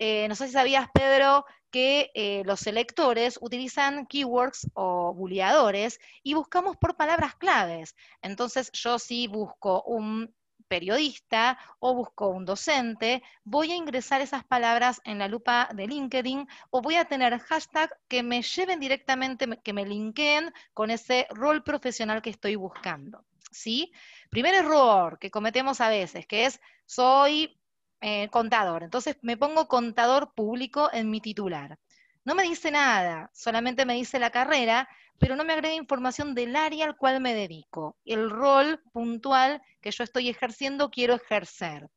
Eh, 0.03 0.27
no 0.27 0.33
sé 0.33 0.47
si 0.47 0.53
sabías, 0.53 0.89
Pedro, 0.91 1.45
que 1.69 2.09
eh, 2.15 2.41
los 2.43 2.59
selectores 2.59 3.37
utilizan 3.39 4.07
keywords 4.07 4.67
o 4.73 5.13
buleadores 5.13 5.99
y 6.23 6.33
buscamos 6.33 6.75
por 6.75 6.97
palabras 6.97 7.35
claves. 7.35 7.95
Entonces, 8.23 8.71
yo 8.71 8.97
si 8.97 9.27
busco 9.27 9.83
un 9.83 10.33
periodista 10.67 11.59
o 11.77 11.93
busco 11.93 12.29
un 12.29 12.45
docente, 12.45 13.21
voy 13.43 13.73
a 13.73 13.75
ingresar 13.75 14.21
esas 14.21 14.43
palabras 14.43 15.01
en 15.03 15.19
la 15.19 15.27
lupa 15.27 15.69
de 15.75 15.85
LinkedIn 15.85 16.47
o 16.71 16.81
voy 16.81 16.95
a 16.95 17.05
tener 17.05 17.37
hashtags 17.37 17.93
que 18.07 18.23
me 18.23 18.41
lleven 18.41 18.79
directamente, 18.79 19.47
que 19.63 19.73
me 19.73 19.85
linkeen 19.85 20.51
con 20.73 20.89
ese 20.89 21.27
rol 21.29 21.61
profesional 21.61 22.23
que 22.23 22.31
estoy 22.31 22.55
buscando. 22.55 23.23
¿Sí? 23.51 23.91
Primer 24.31 24.55
error 24.55 25.19
que 25.19 25.29
cometemos 25.29 25.79
a 25.79 25.89
veces, 25.89 26.25
que 26.25 26.45
es 26.45 26.59
soy 26.87 27.60
eh, 28.01 28.27
contador. 28.29 28.83
Entonces 28.83 29.17
me 29.21 29.37
pongo 29.37 29.67
contador 29.67 30.33
público 30.33 30.89
en 30.91 31.09
mi 31.09 31.21
titular. 31.21 31.77
No 32.23 32.35
me 32.35 32.43
dice 32.43 32.71
nada, 32.71 33.31
solamente 33.33 33.85
me 33.85 33.95
dice 33.95 34.19
la 34.19 34.29
carrera, 34.29 34.87
pero 35.17 35.35
no 35.35 35.43
me 35.43 35.53
agrega 35.53 35.73
información 35.73 36.35
del 36.35 36.55
área 36.55 36.85
al 36.85 36.97
cual 36.97 37.21
me 37.21 37.33
dedico, 37.33 37.95
el 38.05 38.29
rol 38.29 38.81
puntual 38.91 39.61
que 39.81 39.91
yo 39.91 40.03
estoy 40.03 40.29
ejerciendo, 40.29 40.89
quiero 40.89 41.15
ejercer. 41.15 41.89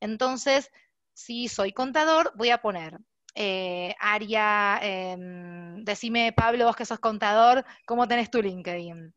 Entonces, 0.00 0.70
si 1.12 1.48
soy 1.48 1.72
contador, 1.72 2.32
voy 2.36 2.50
a 2.50 2.62
poner 2.62 2.98
eh, 3.34 3.94
área, 4.00 4.80
em, 4.82 5.84
decime 5.84 6.32
Pablo, 6.32 6.66
vos 6.66 6.76
que 6.76 6.84
sos 6.84 6.98
contador, 6.98 7.64
¿cómo 7.86 8.08
tenés 8.08 8.30
tu 8.30 8.42
LinkedIn? 8.42 9.12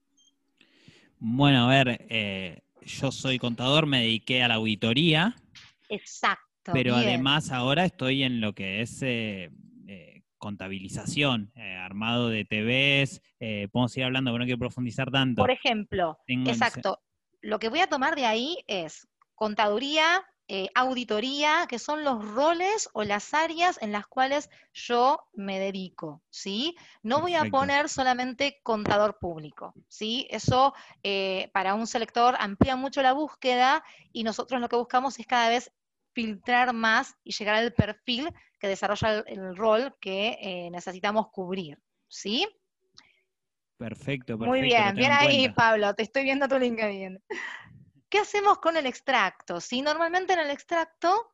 Bueno, 1.20 1.66
a 1.66 1.70
ver, 1.70 2.06
eh, 2.10 2.62
yo 2.82 3.12
soy 3.12 3.40
contador, 3.40 3.86
me 3.86 4.02
dediqué 4.02 4.44
a 4.44 4.50
la 4.50 4.56
auditoría. 4.56 5.36
Exacto. 5.90 6.72
Pero 6.72 6.96
además 6.96 7.52
ahora 7.52 7.86
estoy 7.86 8.24
en 8.24 8.40
lo 8.40 8.54
que 8.54 8.82
es 8.82 9.02
eh, 9.02 9.50
contabilización, 10.44 11.54
eh, 11.56 11.74
armado 11.74 12.28
de 12.28 12.44
TVs, 12.44 13.22
eh, 13.40 13.70
podemos 13.72 13.96
ir 13.96 14.04
hablando, 14.04 14.30
pero 14.30 14.40
no 14.40 14.46
quiero 14.46 14.60
profundizar 14.60 15.10
tanto. 15.10 15.42
Por 15.42 15.52
ejemplo, 15.52 16.20
exacto, 16.28 17.02
lo 17.42 17.60
que 17.60 17.70
voy 17.70 17.80
a 17.80 17.88
tomar 17.88 18.18
de 18.18 18.26
ahí 18.26 18.58
es 18.68 19.08
contaduría, 19.36 20.22
eh, 20.48 20.68
auditoría, 20.76 21.66
que 21.70 21.80
son 21.80 22.04
los 22.04 22.24
roles 22.34 22.90
o 22.94 23.04
las 23.04 23.34
áreas 23.34 23.82
en 23.82 23.92
las 23.92 24.08
cuales 24.08 24.50
yo 24.74 25.20
me 25.34 25.60
dedico, 25.60 26.22
¿sí? 26.30 26.76
No 27.02 27.22
voy 27.22 27.36
a 27.36 27.46
poner 27.46 27.90
solamente 27.90 28.60
contador 28.64 29.20
público, 29.20 29.74
¿sí? 29.88 30.28
Eso 30.30 30.74
para 31.54 31.76
un 31.76 31.88
selector 31.88 32.36
amplía 32.40 32.76
mucho 32.76 33.02
la 33.02 33.14
búsqueda 33.14 33.84
y 34.12 34.24
nosotros 34.24 34.60
lo 34.60 34.70
que 34.70 34.76
buscamos 34.76 35.20
es 35.20 35.28
cada 35.28 35.50
vez 35.50 35.72
filtrar 36.14 36.74
más 36.74 37.16
y 37.24 37.34
llegar 37.34 37.56
al 37.56 37.74
perfil 37.74 38.30
que 38.60 38.68
desarrolla 38.68 39.24
el, 39.28 39.56
rol 39.56 39.96
que 40.00 40.38
eh, 40.40 40.70
necesitamos 40.72 41.28
cubrir. 41.32 41.80
¿Sí? 42.08 42.48
Perfecto, 43.78 44.38
perfecto. 44.38 44.48
Muy 44.48 44.62
bien, 44.62 44.96
bien 44.96 45.12
ahí, 45.12 45.50
Pablo, 45.50 45.94
te 45.94 46.04
estoy 46.04 46.24
viendo 46.24 46.48
tu 46.48 46.58
LinkedIn. 46.58 47.22
¿Qué 48.14 48.20
hacemos 48.20 48.60
con 48.60 48.78
el 48.78 48.86
extracto? 48.86 49.58
Normalmente 49.84 50.34
en 50.34 50.40
el 50.40 50.52
extracto 50.52 51.34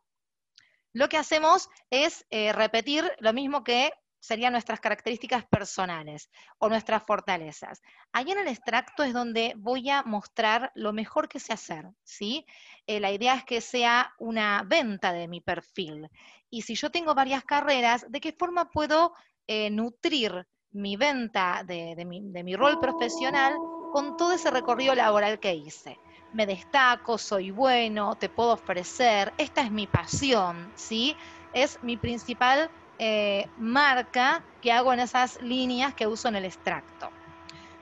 lo 0.93 1.09
que 1.09 1.17
hacemos 1.17 1.67
es 1.89 2.25
eh, 2.29 2.53
repetir 2.53 3.03
lo 3.19 3.33
mismo 3.33 3.65
que 3.65 3.91
serían 4.17 4.53
nuestras 4.53 4.79
características 4.79 5.45
personales 5.47 6.29
o 6.57 6.69
nuestras 6.69 7.03
fortalezas. 7.03 7.81
Ahí 8.13 8.31
en 8.31 8.37
el 8.37 8.47
extracto 8.47 9.03
es 9.03 9.11
donde 9.11 9.55
voy 9.57 9.89
a 9.89 10.03
mostrar 10.03 10.71
lo 10.73 10.93
mejor 10.93 11.27
que 11.27 11.41
sé 11.41 11.51
hacer, 11.51 11.83
¿sí? 12.05 12.45
Eh, 12.87 13.01
la 13.01 13.11
idea 13.11 13.35
es 13.35 13.43
que 13.43 13.59
sea 13.59 14.13
una 14.17 14.63
venta 14.65 15.11
de 15.11 15.27
mi 15.27 15.41
perfil. 15.41 16.07
Y 16.49 16.61
si 16.61 16.75
yo 16.75 16.89
tengo 16.89 17.13
varias 17.13 17.43
carreras, 17.43 18.05
¿de 18.07 18.21
qué 18.21 18.31
forma 18.31 18.69
puedo 18.69 19.11
eh, 19.47 19.69
nutrir 19.69 20.47
mi 20.71 20.95
venta 20.95 21.65
de 21.65 22.05
mi 22.05 22.55
rol 22.55 22.79
profesional 22.79 23.53
con 23.91 24.15
todo 24.15 24.31
ese 24.31 24.49
recorrido 24.49 24.95
laboral 24.95 25.41
que 25.41 25.55
hice? 25.55 25.99
Me 26.31 26.45
destaco, 26.45 27.17
soy 27.17 27.51
bueno, 27.51 28.15
te 28.15 28.29
puedo 28.29 28.53
ofrecer, 28.53 29.33
esta 29.37 29.61
es 29.61 29.71
mi 29.71 29.87
pasión, 29.87 30.71
¿sí? 30.75 31.17
Es 31.51 31.79
mi 31.81 31.97
principal 31.97 32.71
eh, 32.99 33.51
marca 33.55 34.45
que 34.61 34.71
hago 34.71 34.93
en 34.93 34.99
esas 34.99 35.41
líneas 35.41 35.95
que 35.95 36.05
uso 36.07 36.27
en 36.27 36.35
el 36.35 36.45
extracto. 36.45 37.11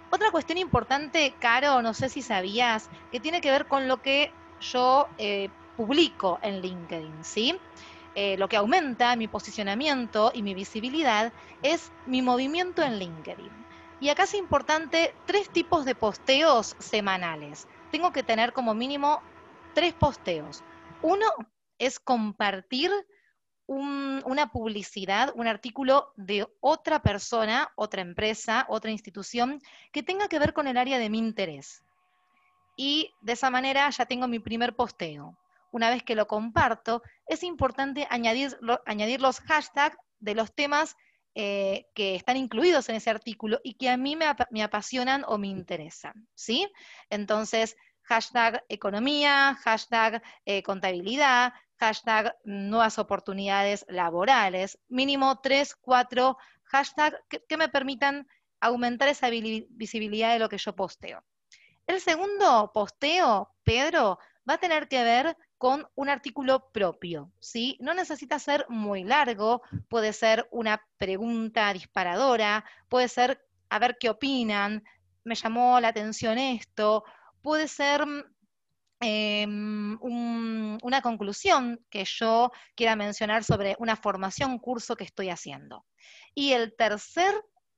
Otra 0.09 0.31
cuestión 0.31 0.57
importante, 0.57 1.37
Caro, 1.39 1.81
no 1.81 1.93
sé 1.93 2.07
si 2.07 2.21
sabías, 2.21 2.89
que 3.11 3.19
tiene 3.19 3.41
que 3.41 3.51
ver 3.51 3.67
con 3.67 3.87
lo 3.89 4.01
que 4.01 4.33
yo 4.59 5.09
eh, 5.17 5.49
publico 5.75 6.39
en 6.41 6.61
LinkedIn, 6.61 7.23
¿sí? 7.25 7.61
Eh, 8.13 8.37
lo 8.37 8.47
que 8.47 8.57
aumenta 8.57 9.15
mi 9.15 9.27
posicionamiento 9.27 10.31
y 10.33 10.41
mi 10.41 10.53
visibilidad 10.53 11.33
es 11.61 11.91
mi 12.05 12.21
movimiento 12.21 12.81
en 12.81 12.97
LinkedIn. 12.97 13.67
Y 13.99 14.09
acá 14.09 14.23
es 14.23 14.33
importante 14.33 15.21
tres 15.25 15.51
tipos 15.51 15.85
de 15.85 15.95
posteos 15.95 16.75
semanales. 16.79 17.67
Tengo 17.91 18.11
que 18.11 18.23
tener 18.23 18.53
como 18.53 18.73
mínimo 18.73 19.21
tres 19.73 19.93
posteos. 19.93 20.63
Uno 21.01 21.25
es 21.77 21.99
compartir 21.99 22.91
una 23.67 24.51
publicidad, 24.51 25.33
un 25.35 25.47
artículo 25.47 26.13
de 26.15 26.47
otra 26.61 27.01
persona, 27.01 27.69
otra 27.75 28.01
empresa, 28.01 28.65
otra 28.69 28.91
institución 28.91 29.61
que 29.91 30.03
tenga 30.03 30.29
que 30.29 30.39
ver 30.39 30.53
con 30.53 30.67
el 30.67 30.77
área 30.77 30.99
de 30.99 31.09
mi 31.09 31.17
interés. 31.17 31.83
Y 32.77 33.13
de 33.21 33.33
esa 33.33 33.49
manera 33.49 33.89
ya 33.89 34.05
tengo 34.05 34.27
mi 34.27 34.39
primer 34.39 34.75
posteo. 34.75 35.37
Una 35.71 35.89
vez 35.89 36.03
que 36.03 36.15
lo 36.15 36.27
comparto, 36.27 37.01
es 37.27 37.43
importante 37.43 38.07
añadir, 38.09 38.57
añadir 38.85 39.21
los 39.21 39.41
hashtags 39.41 39.97
de 40.19 40.35
los 40.35 40.53
temas 40.53 40.95
eh, 41.39 41.85
que 41.93 42.15
están 42.15 42.35
incluidos 42.35 42.89
en 42.89 42.95
ese 42.95 43.11
artículo 43.11 43.59
y 43.63 43.75
que 43.75 43.91
a 43.91 43.95
mí 43.95 44.15
me, 44.15 44.63
apasionan 44.63 45.23
o 45.27 45.37
me 45.37 45.45
interesan. 45.45 46.27
¿sí? 46.33 46.67
Entonces, 47.11 47.77
hashtag 48.01 48.63
economía, 48.69 49.53
hashtag 49.61 50.23
eh, 50.45 50.63
contabilidad, 50.63 51.53
hashtag 51.75 52.35
nuevas 52.43 52.97
oportunidades 52.97 53.85
laborales, 53.87 54.79
mínimo 54.87 55.39
tres, 55.39 55.75
cuatro 55.75 56.39
hashtags 56.63 57.19
que, 57.29 57.57
me 57.57 57.69
permitan 57.69 58.27
aumentar 58.59 59.07
esa 59.07 59.29
visibilidad 59.29 60.33
de 60.33 60.39
lo 60.39 60.49
que 60.49 60.57
yo 60.57 60.75
posteo. 60.75 61.23
El 61.85 62.01
segundo 62.01 62.71
posteo, 62.73 63.53
Pedro, 63.63 64.17
va 64.49 64.55
a 64.55 64.57
tener 64.57 64.87
que 64.87 65.03
ver 65.03 65.37
con 65.57 65.87
un 65.95 66.09
artículo 66.09 66.69
propio, 66.71 67.31
¿sí? 67.39 67.77
No 67.79 67.93
necesita 67.93 68.39
ser 68.39 68.65
muy 68.69 69.03
largo, 69.03 69.61
puede 69.89 70.13
ser 70.13 70.47
una 70.51 70.81
pregunta 70.97 71.73
disparadora, 71.73 72.63
puede 72.89 73.07
ser 73.07 73.43
a 73.69 73.79
ver 73.79 73.97
qué 73.99 74.09
opinan, 74.09 74.83
me 75.23 75.35
llamó 75.35 75.79
la 75.79 75.89
atención 75.89 76.37
esto, 76.37 77.03
puede 77.41 77.67
ser 77.67 78.05
mm, 78.05 78.23
Em, 78.99 79.97
una 80.01 81.01
conclusión 81.03 81.79
que 81.91 82.03
yo 82.05 82.51
quiera 82.75 82.95
mencionar 82.95 83.43
sobre 83.43 83.75
una 83.77 83.95
formación, 83.95 84.57
curso 84.57 84.95
que 84.95 85.03
estoy 85.03 85.29
haciendo. 85.29 85.85
Y 86.33 86.53
el 86.53 86.75
tercer 86.75 87.33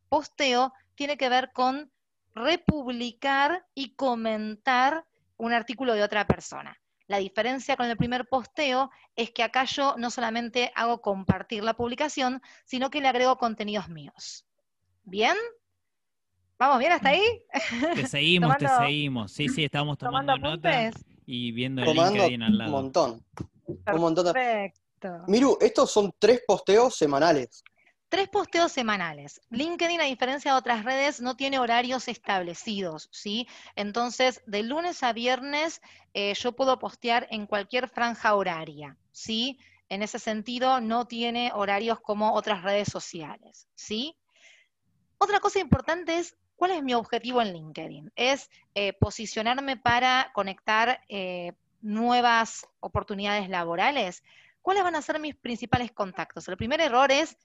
posteo 0.07 0.71
tiene 0.95 1.17
que 1.17 1.27
ver 1.27 1.51
con 1.53 1.91
republicar 2.33 3.65
y 3.73 3.95
comentar 3.95 5.05
un 5.35 5.51
artículo 5.51 5.93
de 5.93 6.03
otra 6.03 6.25
persona. 6.25 6.77
La 7.09 7.17
diferencia 7.17 7.75
con 7.75 7.87
el 7.87 7.97
primer 7.97 8.29
posteo 8.29 8.91
es 9.15 9.31
que 9.31 9.41
acá 9.41 9.63
yo 9.63 9.95
no 9.97 10.11
solamente 10.11 10.71
hago 10.75 11.01
compartir 11.01 11.63
la 11.63 11.73
publicación, 11.73 12.39
sino 12.65 12.91
que 12.91 13.01
le 13.01 13.07
agrego 13.07 13.35
contenidos 13.39 13.89
míos. 13.89 14.45
¿Bien? 15.05 15.35
¿Vamos 16.59 16.77
bien 16.77 16.91
hasta 16.91 17.09
ahí? 17.09 17.23
Te 17.95 18.05
seguimos, 18.07 18.55
te 18.57 18.67
seguimos. 18.67 19.31
Sí, 19.31 19.49
sí, 19.49 19.63
estamos 19.63 19.97
tomando, 19.97 20.37
notas 20.37 20.93
y 21.25 21.51
viendo 21.51 21.81
el 21.81 21.95
LinkedIn 21.95 22.43
al 22.43 22.57
lado. 22.59 22.69
Un 22.69 22.83
montón. 22.83 23.25
Un 23.65 24.01
montón 24.01 24.31
Perfecto. 24.31 25.23
Miru, 25.27 25.57
estos 25.61 25.89
son 25.89 26.13
tres 26.19 26.43
posteos 26.45 26.95
semanales. 26.95 27.63
Tres 28.09 28.27
posteos 28.27 28.71
semanales. 28.71 29.39
LinkedIn, 29.49 30.01
a 30.01 30.05
diferencia 30.05 30.51
de 30.51 30.57
otras 30.57 30.83
redes, 30.83 31.21
no 31.21 31.35
tiene 31.35 31.59
horarios 31.59 32.07
establecidos, 32.07 33.07
¿sí? 33.11 33.47
Entonces, 33.75 34.41
de 34.47 34.63
lunes 34.63 35.03
a 35.03 35.13
viernes, 35.13 35.81
eh, 36.13 36.33
yo 36.33 36.51
puedo 36.53 36.79
postear 36.79 37.27
en 37.29 37.45
cualquier 37.45 37.87
franja 37.87 38.33
horaria, 38.33 38.97
¿sí? 39.11 39.59
En 39.89 40.01
ese 40.01 40.19
sentido, 40.19 40.81
no 40.81 41.05
tiene 41.05 41.51
horarios 41.53 41.99
como 41.99 42.33
otras 42.33 42.63
redes 42.63 42.89
sociales, 42.89 43.67
¿sí? 43.75 44.17
Otra 45.19 45.39
cosa 45.39 45.59
importante 45.59 46.17
es 46.17 46.35
¿Cuál 46.59 46.71
es 46.71 46.83
mi 46.83 46.93
objetivo 46.93 47.41
en 47.41 47.53
LinkedIn? 47.53 48.11
Es 48.17 48.49
eh, 48.75 48.91
posicionarme 48.91 49.77
para 49.77 50.29
conectar 50.33 50.99
eh, 51.07 51.53
nuevas 51.79 52.67
oportunidades 52.81 53.47
laborales. 53.47 54.25
¿Cuáles 54.61 54.83
van 54.83 54.95
a 54.95 55.01
ser 55.01 55.21
mis 55.21 55.37
principales 55.37 55.93
contactos? 55.93 56.49
El 56.49 56.57
primer 56.57 56.81
error 56.81 57.13
es, 57.13 57.37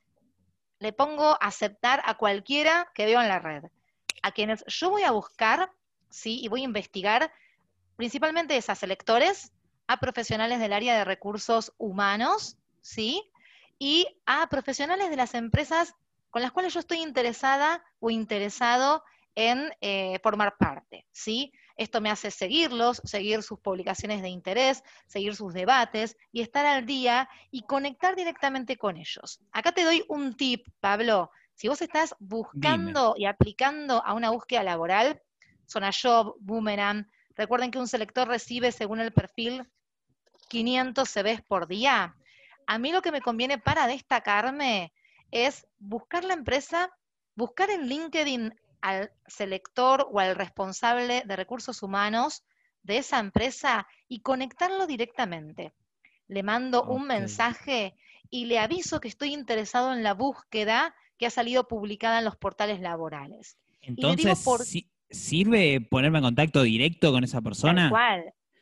le 0.85 0.93
pongo 0.93 1.37
aceptar 1.41 2.01
a 2.05 2.15
cualquiera 2.15 2.89
que 2.95 3.07
veo 3.07 3.21
en 3.21 3.29
la 3.29 3.41
red. 3.41 3.65
A 4.23 4.31
quienes 4.31 4.65
yo 4.67 4.91
voy 4.91 5.03
a 5.03 5.11
buscar, 5.11 5.71
¿sí? 6.09 6.41
Y 6.41 6.49
voy 6.49 6.61
a 6.61 6.65
investigar, 6.65 7.33
principalmente 7.97 8.57
es 8.57 8.71
a 8.71 8.77
selectores, 8.77 9.53
a 9.89 9.99
profesionales 9.99 10.61
del 10.61 10.73
área 10.73 10.97
de 10.97 11.05
recursos 11.05 11.73
humanos, 11.79 12.57
¿sí? 12.81 13.31
y 13.79 14.07
a 14.27 14.47
profesionales 14.49 15.11
de 15.11 15.17
las 15.17 15.35
empresas 15.35 15.95
con 16.31 16.43
las 16.43 16.53
cuales 16.53 16.75
yo 16.75 16.81
estoy 16.81 16.99
interesada 16.99 17.85
o 18.01 18.11
interesado 18.11 19.05
en 19.35 19.73
eh, 19.81 20.19
formar 20.23 20.57
parte, 20.57 21.07
¿sí? 21.13 21.53
Esto 21.77 22.01
me 22.01 22.11
hace 22.11 22.31
seguirlos, 22.31 23.01
seguir 23.05 23.43
sus 23.43 23.59
publicaciones 23.59 24.23
de 24.23 24.29
interés, 24.29 24.85
seguir 25.07 25.35
sus 25.35 25.53
debates 25.53 26.17
y 26.31 26.41
estar 26.41 26.65
al 26.67 26.87
día 26.87 27.29
y 27.51 27.63
conectar 27.63 28.15
directamente 28.15 28.77
con 28.77 28.97
ellos. 28.97 29.41
Acá 29.53 29.73
te 29.73 29.85
doy 29.85 30.05
un 30.09 30.37
tip, 30.37 30.67
Pablo. 30.81 31.31
Si 31.55 31.69
vos 31.69 31.83
estás 31.83 32.15
buscando 32.19 33.15
y 33.17 33.27
aplicando 33.27 34.05
a 34.05 34.15
una 34.15 34.31
búsqueda 34.31 34.63
laboral, 34.63 35.21
Job, 36.03 36.37
Boomerang, 36.41 37.09
recuerden 37.37 37.71
que 37.71 37.79
un 37.79 37.89
selector 37.89 38.29
recibe 38.29 38.71
según 38.71 39.01
el 39.01 39.13
perfil 39.13 39.69
500 40.49 41.09
CVs 41.09 41.43
por 41.43 41.67
día. 41.67 42.17
A 42.67 42.79
mí 42.79 42.93
lo 42.93 43.03
que 43.03 43.13
me 43.13 43.21
conviene 43.21 43.59
para 43.59 43.87
destacarme 43.87 44.93
es 45.31 45.67
buscar 45.79 46.25
la 46.25 46.35
empresa, 46.35 46.91
buscar 47.35 47.71
en 47.71 47.89
LinkedIn 47.89 48.55
al 48.85 49.11
selector 49.27 50.07
o 50.13 50.21
al 50.21 50.37
responsable 50.37 51.23
de 51.25 51.37
recursos 51.37 51.83
humanos 51.83 52.45
de 52.83 52.99
esa 52.99 53.19
empresa 53.19 53.87
y 54.09 54.21
conectarlo 54.21 54.87
directamente. 54.87 55.73
Le 56.29 56.43
mando 56.43 56.85
un 56.85 57.07
mensaje 57.07 57.95
y 58.29 58.45
le 58.45 58.59
aviso 58.59 59.01
que 59.01 59.09
estoy 59.09 59.33
interesado 59.33 59.95
en 59.95 60.03
la 60.03 60.13
búsqueda 60.13 60.95
que 61.17 61.25
ha 61.25 61.31
salido 61.31 61.67
publicada 61.67 62.19
en 62.19 62.27
los 62.27 62.37
portales 62.37 62.81
laborales. 62.81 63.57
Entonces, 63.81 64.45
¿sirve 65.09 65.81
ponerme 65.81 66.19
en 66.19 66.25
contacto 66.25 66.63
directo 66.63 67.11
con 67.11 67.25
esa 67.25 67.41
persona? 67.41 67.89
Tal 67.91 67.91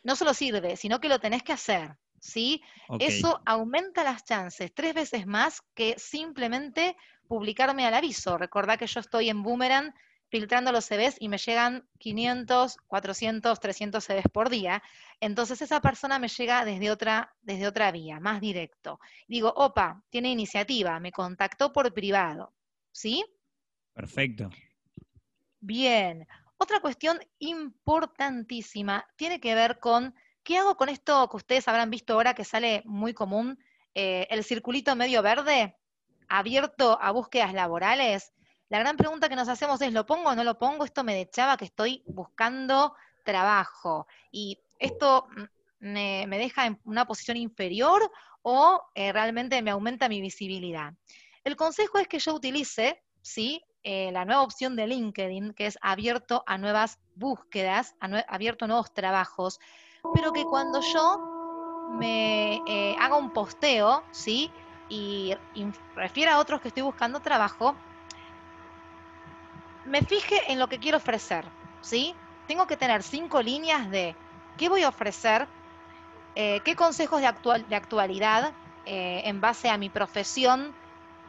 No 0.04 0.14
solo 0.14 0.34
sirve, 0.34 0.76
sino 0.76 1.00
que 1.00 1.08
lo 1.08 1.18
tenés 1.18 1.42
que 1.42 1.52
hacer. 1.52 1.96
¿sí? 2.20 2.62
Eso 3.00 3.42
aumenta 3.44 4.04
las 4.04 4.24
chances 4.24 4.72
tres 4.72 4.94
veces 4.94 5.26
más 5.26 5.62
que 5.74 5.96
simplemente 5.98 6.96
publicarme 7.26 7.84
al 7.84 7.94
aviso. 7.94 8.38
Recordá 8.38 8.76
que 8.76 8.86
yo 8.86 9.00
estoy 9.00 9.28
en 9.28 9.42
Boomerang 9.42 9.92
filtrando 10.32 10.72
los 10.72 10.86
CVs 10.86 11.16
y 11.20 11.28
me 11.28 11.36
llegan 11.36 11.86
500, 11.98 12.78
400, 12.86 13.60
300 13.60 14.02
CVs 14.02 14.28
por 14.32 14.48
día. 14.48 14.82
Entonces 15.20 15.60
esa 15.60 15.82
persona 15.82 16.18
me 16.18 16.28
llega 16.28 16.64
desde 16.64 16.90
otra, 16.90 17.34
desde 17.42 17.66
otra 17.66 17.92
vía, 17.92 18.18
más 18.18 18.40
directo. 18.40 18.98
Digo, 19.28 19.52
opa, 19.54 20.02
tiene 20.08 20.30
iniciativa, 20.30 20.98
me 21.00 21.12
contactó 21.12 21.70
por 21.70 21.92
privado. 21.92 22.54
¿Sí? 22.92 23.22
Perfecto. 23.92 24.48
Bien. 25.60 26.26
Otra 26.56 26.80
cuestión 26.80 27.20
importantísima 27.38 29.06
tiene 29.16 29.38
que 29.38 29.54
ver 29.54 29.80
con 29.80 30.14
¿Qué 30.42 30.58
hago 30.58 30.76
con 30.76 30.88
esto 30.88 31.28
que 31.28 31.36
ustedes 31.36 31.68
habrán 31.68 31.90
visto 31.90 32.14
ahora 32.14 32.34
que 32.34 32.44
sale 32.44 32.82
muy 32.84 33.14
común? 33.14 33.62
Eh, 33.94 34.26
el 34.28 34.42
circulito 34.42 34.96
medio 34.96 35.22
verde, 35.22 35.76
abierto 36.26 36.98
a 37.00 37.12
búsquedas 37.12 37.54
laborales. 37.54 38.32
La 38.72 38.78
gran 38.78 38.96
pregunta 38.96 39.28
que 39.28 39.36
nos 39.36 39.50
hacemos 39.50 39.82
es, 39.82 39.92
¿lo 39.92 40.06
pongo 40.06 40.30
o 40.30 40.34
no 40.34 40.44
lo 40.44 40.58
pongo? 40.58 40.86
Esto 40.86 41.04
me 41.04 41.14
dechaba 41.14 41.58
que 41.58 41.66
estoy 41.66 42.02
buscando 42.06 42.94
trabajo. 43.22 44.06
¿Y 44.30 44.60
esto 44.78 45.26
me, 45.78 46.26
deja 46.26 46.64
en 46.64 46.80
una 46.86 47.04
posición 47.04 47.36
inferior 47.36 48.10
o 48.40 48.82
eh, 48.94 49.12
realmente 49.12 49.60
me 49.60 49.72
aumenta 49.72 50.08
mi 50.08 50.22
visibilidad? 50.22 50.94
El 51.44 51.54
consejo 51.54 51.98
es 51.98 52.08
que 52.08 52.18
yo 52.18 52.32
utilice, 52.32 53.02
¿sí? 53.20 53.62
Eh, 53.82 54.10
la 54.10 54.24
nueva 54.24 54.40
opción 54.40 54.74
de 54.74 54.86
LinkedIn, 54.86 55.52
que 55.52 55.66
es 55.66 55.76
abierto 55.82 56.42
a 56.46 56.56
nuevas 56.56 56.98
búsquedas, 57.14 57.94
abierto 58.00 58.64
a 58.64 58.68
nuevos 58.68 58.94
trabajos, 58.94 59.60
pero 60.14 60.32
que 60.32 60.44
cuando 60.44 60.80
yo 60.80 61.90
me 61.98 62.62
eh, 62.66 62.96
haga 62.98 63.16
un 63.16 63.34
posteo, 63.34 64.02
¿sí? 64.12 64.50
Y, 64.88 65.34
y 65.54 65.66
refiera 65.94 66.36
a 66.36 66.38
otros 66.38 66.62
que 66.62 66.68
estoy 66.68 66.84
buscando 66.84 67.20
trabajo, 67.20 67.76
me 69.86 70.02
fije 70.02 70.40
en 70.48 70.58
lo 70.58 70.68
que 70.68 70.78
quiero 70.78 70.98
ofrecer, 70.98 71.44
¿sí? 71.80 72.14
Tengo 72.46 72.66
que 72.66 72.76
tener 72.76 73.02
cinco 73.02 73.42
líneas 73.42 73.90
de 73.90 74.14
qué 74.58 74.68
voy 74.68 74.82
a 74.82 74.88
ofrecer, 74.88 75.46
eh, 76.34 76.60
qué 76.64 76.76
consejos 76.76 77.20
de, 77.20 77.26
actual, 77.26 77.68
de 77.68 77.76
actualidad 77.76 78.52
eh, 78.86 79.22
en 79.24 79.40
base 79.40 79.68
a 79.68 79.78
mi 79.78 79.88
profesión 79.88 80.74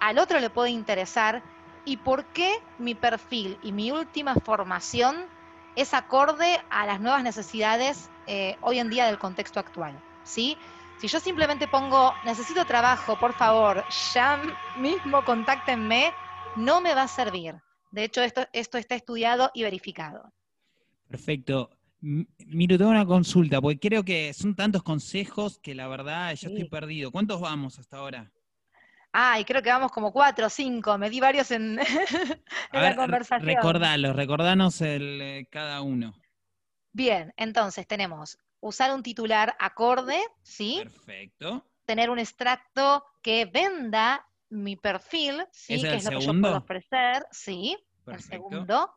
al 0.04 0.20
otro 0.20 0.42
le 0.42 0.50
puede 0.50 0.70
interesar 0.70 1.42
y 1.86 1.96
por 1.96 2.26
qué 2.26 2.52
mi 2.78 2.94
perfil 2.94 3.58
y 3.64 3.72
mi 3.72 3.90
última 3.90 4.36
formación 4.36 5.16
es 5.78 5.94
acorde 5.94 6.62
a 6.70 6.86
las 6.86 7.00
nuevas 7.00 7.24
necesidades 7.24 8.10
eh, 8.28 8.58
hoy 8.62 8.80
en 8.80 8.90
día 8.90 9.06
del 9.06 9.18
contexto 9.18 9.62
actual. 9.62 9.98
¿sí? 10.26 10.58
Si 11.00 11.08
yo 11.08 11.22
simplemente 11.22 11.70
pongo, 11.70 12.14
necesito 12.26 12.66
trabajo, 12.66 13.18
por 13.18 13.32
favor, 13.34 13.86
ya 14.14 14.42
mismo 14.78 15.24
contáctenme, 15.24 16.14
no 16.58 16.82
me 16.82 16.94
va 16.94 17.04
a 17.04 17.08
servir. 17.08 17.56
De 17.94 18.04
hecho, 18.04 18.24
esto, 18.24 18.48
esto 18.54 18.80
está 18.80 18.96
estudiado 18.96 19.52
y 19.54 19.62
verificado. 19.62 20.34
Perfecto. 21.08 21.70
Miro, 22.02 22.76
tengo 22.76 22.90
una 22.90 23.06
consulta, 23.06 23.62
porque 23.62 23.80
creo 23.80 24.04
que 24.04 24.34
son 24.34 24.56
tantos 24.56 24.82
consejos 24.82 25.60
que 25.60 25.76
la 25.76 25.88
verdad 25.88 26.34
yo 26.34 26.50
estoy 26.50 26.68
perdido. 26.68 27.12
¿Cuántos 27.12 27.40
vamos 27.40 27.78
hasta 27.78 27.98
ahora? 27.98 28.32
Ay, 29.12 29.46
creo 29.46 29.62
que 29.62 29.70
vamos 29.70 29.92
como 29.92 30.12
cuatro 30.12 30.48
o 30.48 30.50
cinco. 30.50 30.98
Me 30.98 31.12
di 31.12 31.20
varios 31.20 31.52
en, 31.52 31.76
la 32.74 32.96
conversación. 32.96 33.46
Recordalos, 33.46 34.16
recordanos 34.16 34.82
el, 34.82 35.22
eh, 35.22 35.48
cada 35.52 35.84
uno. 35.84 36.16
Bien, 36.94 37.32
entonces 37.38 37.86
tenemos 37.86 38.40
usar 38.60 38.92
un 38.92 39.04
titular 39.04 39.56
acorde, 39.60 40.20
¿sí? 40.42 40.82
Perfecto. 40.82 41.64
Tener 41.86 42.10
un 42.10 42.18
extracto 42.18 43.06
que 43.22 43.46
venda 43.46 44.28
mi 44.54 44.76
perfil, 44.76 45.46
¿sí? 45.52 45.82
que 45.82 45.96
es 45.96 46.06
lo 46.06 46.12
que 46.12 46.26
yo 46.26 46.40
puedo 46.40 46.58
ofrecer, 46.58 47.26
sí. 47.32 47.78
El 48.06 48.22
segundo. 48.22 48.94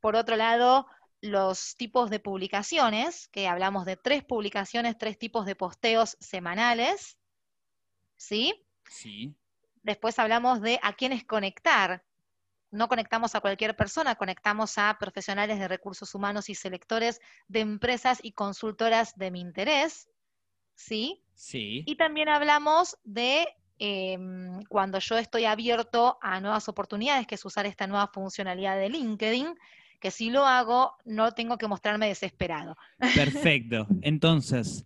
Por 0.00 0.16
otro 0.16 0.36
lado, 0.36 0.86
los 1.20 1.76
tipos 1.76 2.10
de 2.10 2.20
publicaciones, 2.20 3.28
que 3.28 3.48
hablamos 3.48 3.84
de 3.84 3.96
tres 3.96 4.24
publicaciones, 4.24 4.98
tres 4.98 5.18
tipos 5.18 5.46
de 5.46 5.56
posteos 5.56 6.16
semanales, 6.20 7.18
¿sí? 8.16 8.66
Sí. 8.88 9.34
Después 9.82 10.18
hablamos 10.18 10.60
de 10.60 10.78
a 10.82 10.94
quiénes 10.94 11.24
conectar, 11.24 12.04
no 12.70 12.88
conectamos 12.88 13.34
a 13.34 13.40
cualquier 13.40 13.76
persona, 13.76 14.16
conectamos 14.16 14.78
a 14.78 14.96
profesionales 14.98 15.58
de 15.58 15.68
recursos 15.68 16.14
humanos 16.14 16.48
y 16.48 16.54
selectores 16.54 17.20
de 17.48 17.60
empresas 17.60 18.18
y 18.22 18.32
consultoras 18.32 19.16
de 19.16 19.30
mi 19.30 19.40
interés, 19.40 20.08
¿sí? 20.74 21.22
Sí. 21.34 21.84
Y 21.86 21.96
también 21.96 22.28
hablamos 22.28 22.98
de 23.04 23.46
em, 23.78 24.62
cuando 24.64 24.98
yo 24.98 25.18
estoy 25.18 25.44
abierto 25.44 26.18
a 26.20 26.40
nuevas 26.40 26.68
oportunidades, 26.68 27.26
que 27.26 27.34
es 27.34 27.44
usar 27.44 27.66
esta 27.66 27.86
nueva 27.86 28.08
funcionalidad 28.08 28.76
de 28.76 28.88
LinkedIn, 28.88 29.54
que 30.00 30.10
si 30.10 30.30
lo 30.30 30.46
hago 30.46 30.96
no 31.04 31.32
tengo 31.32 31.56
que 31.58 31.68
mostrarme 31.68 32.08
desesperado. 32.08 32.76
Perfecto. 32.98 33.86
Entonces, 34.02 34.84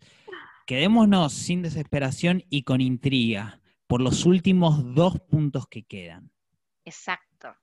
quedémonos 0.66 1.32
sin 1.32 1.62
desesperación 1.62 2.44
y 2.50 2.62
con 2.62 2.80
intriga 2.80 3.60
por 3.86 4.00
los 4.00 4.26
últimos 4.26 4.94
dos 4.94 5.18
puntos 5.20 5.66
que 5.66 5.82
quedan. 5.82 6.30
Exacto 6.84 7.56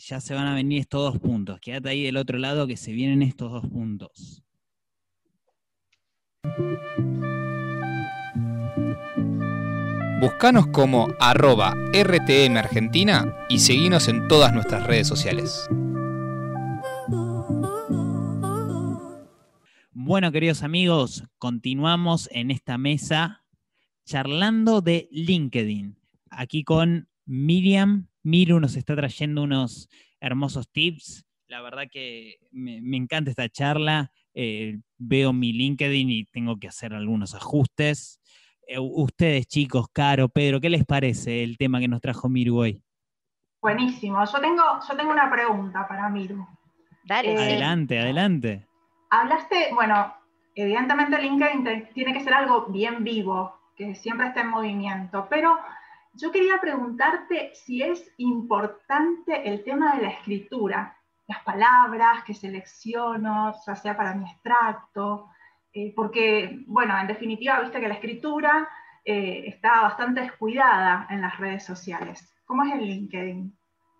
ya 0.00 0.20
se 0.20 0.34
van 0.34 0.46
a 0.46 0.54
venir 0.54 0.80
estos 0.80 1.12
dos 1.12 1.20
puntos. 1.20 1.60
Quédate 1.60 1.90
ahí 1.90 2.02
del 2.02 2.16
otro 2.16 2.38
lado 2.38 2.66
que 2.66 2.76
se 2.76 2.92
vienen 2.92 3.22
estos 3.22 3.52
dos 3.52 3.66
puntos. 3.68 4.42
Buscanos 10.20 10.66
como 10.66 11.08
arroba 11.18 11.74
RTM 11.94 12.58
Argentina 12.58 13.34
y 13.48 13.60
seguinos 13.60 14.06
en 14.06 14.28
todas 14.28 14.52
nuestras 14.52 14.86
redes 14.86 15.08
sociales. 15.08 15.66
Bueno, 19.92 20.30
queridos 20.30 20.62
amigos, 20.62 21.24
continuamos 21.38 22.28
en 22.32 22.50
esta 22.50 22.76
mesa 22.76 23.46
charlando 24.04 24.82
de 24.82 25.08
LinkedIn. 25.10 25.96
Aquí 26.28 26.64
con 26.64 27.08
Miriam 27.24 28.08
Miru 28.22 28.60
nos 28.60 28.76
está 28.76 28.94
trayendo 28.94 29.42
unos 29.42 29.88
hermosos 30.20 30.70
tips. 30.70 31.24
La 31.48 31.62
verdad 31.62 31.84
que 31.90 32.40
me, 32.50 32.76
encanta 32.94 33.30
esta 33.30 33.48
charla. 33.48 34.12
Eh, 34.34 34.80
veo 34.98 35.32
mi 35.32 35.54
LinkedIn 35.54 36.10
y 36.10 36.24
tengo 36.26 36.58
que 36.58 36.68
hacer 36.68 36.92
algunos 36.92 37.34
ajustes. 37.34 38.19
Eh, 38.72 38.78
ustedes, 38.78 39.48
chicos, 39.48 39.88
Caro, 39.92 40.28
Pedro, 40.28 40.60
¿qué 40.60 40.70
les 40.70 40.86
parece 40.86 41.42
el 41.42 41.58
tema 41.58 41.80
que 41.80 41.88
nos 41.88 42.00
trajo 42.00 42.28
Miru 42.28 42.60
hoy? 42.60 42.80
Buenísimo. 43.60 44.24
Yo 44.24 44.40
tengo, 44.40 44.62
yo 44.88 44.96
tengo 44.96 45.10
una 45.10 45.28
pregunta 45.28 45.88
para 45.88 46.08
Miru. 46.08 46.46
Dale. 47.02 47.36
adelante, 47.36 47.98
adelante. 47.98 48.68
Hablaste, 49.10 49.70
bueno, 49.74 50.14
evidentemente 50.54 51.20
LinkedIn 51.20 51.88
tiene 51.94 52.12
que 52.12 52.20
ser 52.20 52.32
algo 52.32 52.66
bien 52.66 53.02
vivo, 53.02 53.56
que 53.74 53.96
siempre 53.96 54.28
esté 54.28 54.42
en 54.42 54.50
movimiento, 54.50 55.26
pero 55.28 55.58
yo 56.12 56.30
quería 56.30 56.60
preguntarte 56.60 57.50
si 57.54 57.82
es 57.82 58.14
importante 58.18 59.48
el 59.48 59.64
tema 59.64 59.96
de 59.96 60.02
la 60.02 60.10
escritura, 60.10 60.96
las 61.26 61.42
palabras 61.42 62.22
que 62.22 62.34
selecciono, 62.34 63.52
ya 63.66 63.74
sea 63.74 63.96
para 63.96 64.14
mi 64.14 64.30
extracto, 64.30 65.28
eh, 65.72 65.92
porque, 65.94 66.62
bueno, 66.66 66.98
en 66.98 67.06
definitiva, 67.06 67.60
viste 67.60 67.80
que 67.80 67.88
la 67.88 67.94
escritura 67.94 68.68
eh, 69.04 69.44
está 69.46 69.82
bastante 69.82 70.20
descuidada 70.20 71.06
en 71.10 71.20
las 71.20 71.38
redes 71.38 71.64
sociales. 71.64 72.34
¿Cómo 72.44 72.64
es 72.64 72.72
el 72.74 72.86
LinkedIn? 72.86 73.56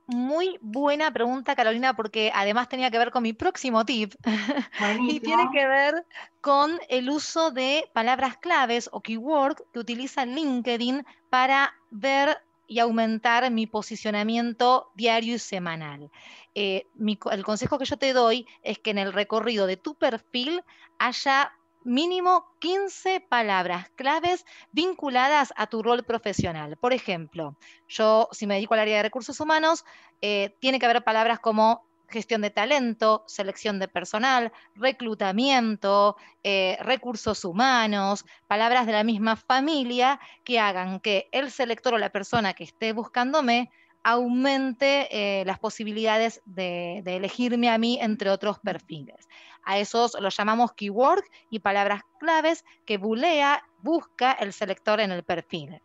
Muy 0.09 0.59
buena 0.61 1.13
pregunta, 1.13 1.55
Carolina, 1.55 1.95
porque 1.95 2.33
además 2.35 2.69
tenía 2.69 2.91
que 2.91 2.99
ver 2.99 3.13
con 3.13 3.23
mi 3.23 3.33
próximo 3.33 3.85
tip. 3.85 4.13
y 5.09 5.21
tiene 5.21 5.49
que 5.53 5.69
ver 5.69 6.05
con 6.41 6.81
el 6.89 7.09
uso 7.09 7.53
de 7.53 7.89
palabras 7.93 8.37
claves 8.39 8.91
o 8.93 9.01
keywords 9.01 9.63
que 9.73 9.79
utiliza 9.79 10.27
LinkedIn 10.27 11.07
para 11.31 11.75
ver 11.91 12.39
y 12.67 12.81
aumentar 12.81 13.49
mi 13.53 13.67
posicionamiento 13.69 14.91
diario 14.97 15.37
y 15.37 15.39
semanal. 15.39 16.11
Eh, 16.57 16.87
el 17.31 17.45
consejo 17.45 17.79
que 17.79 17.85
yo 17.85 17.97
te 17.97 18.13
doy 18.13 18.47
es 18.63 18.81
que 18.81 18.91
en 18.91 18.99
el 18.99 19.13
recorrido 19.13 19.67
de 19.67 19.77
tu 19.77 19.95
perfil 19.95 20.63
haya 20.99 21.53
mínimo 21.85 22.47
15 22.59 23.21
palabras 23.21 23.91
claves 23.97 24.45
vinculadas 24.73 25.53
a 25.57 25.67
tu 25.67 25.83
rol 25.83 26.05
profesional. 26.05 26.77
Por 26.77 26.93
ejemplo, 26.93 27.57
yo 27.89 28.29
si 28.33 28.47
me 28.47 28.55
dedico 28.55 28.75
al 28.75 28.81
área 28.81 28.99
de 28.99 29.03
recursos 29.03 29.41
humanos, 29.41 29.85
eh, 30.21 30.57
tiene 30.61 30.79
que 30.79 30.87
haber 30.87 31.03
palabras 31.03 31.41
como 31.41 31.89
gestión 32.11 32.41
de 32.43 32.51
talento, 32.51 33.25
selección 33.27 33.79
de 33.79 33.89
personal, 33.89 34.53
reclutamiento, 34.75 36.17
eh, 36.43 36.77
recursos 36.81 37.45
humanos, 37.45 38.25
palabras 38.47 38.87
de 38.87 38.93
la 38.93 39.05
misma 39.05 39.37
familia 39.37 40.21
que 40.45 40.59
hagan 40.59 41.01
que 41.01 41.29
el 41.33 41.51
selector 41.51 41.95
o 41.95 41.99
la 41.99 42.11
persona 42.11 42.53
que 42.53 42.65
esté 42.65 42.93
buscándome 42.93 43.71
aumente 44.03 45.09
eh, 45.11 45.45
las 45.45 45.59
posibilidades 45.59 46.43
de, 46.45 46.99
elegirme 47.05 47.69
a 47.69 47.79
mí 47.79 47.99
entre 48.01 48.31
otros 48.31 48.59
perfiles. 48.59 49.29
A 49.65 49.79
esos 49.79 50.17
los 50.21 50.37
llamamos 50.37 50.73
keyword 50.73 51.23
y 51.51 51.59
palabras 51.59 52.03
claves 52.19 52.65
que 52.87 52.99
bulea, 52.99 53.63
busca 53.83 54.33
el 54.33 54.53
selector 54.53 55.01
en 55.01 55.11
el 55.11 55.23
perfil. 55.23 55.81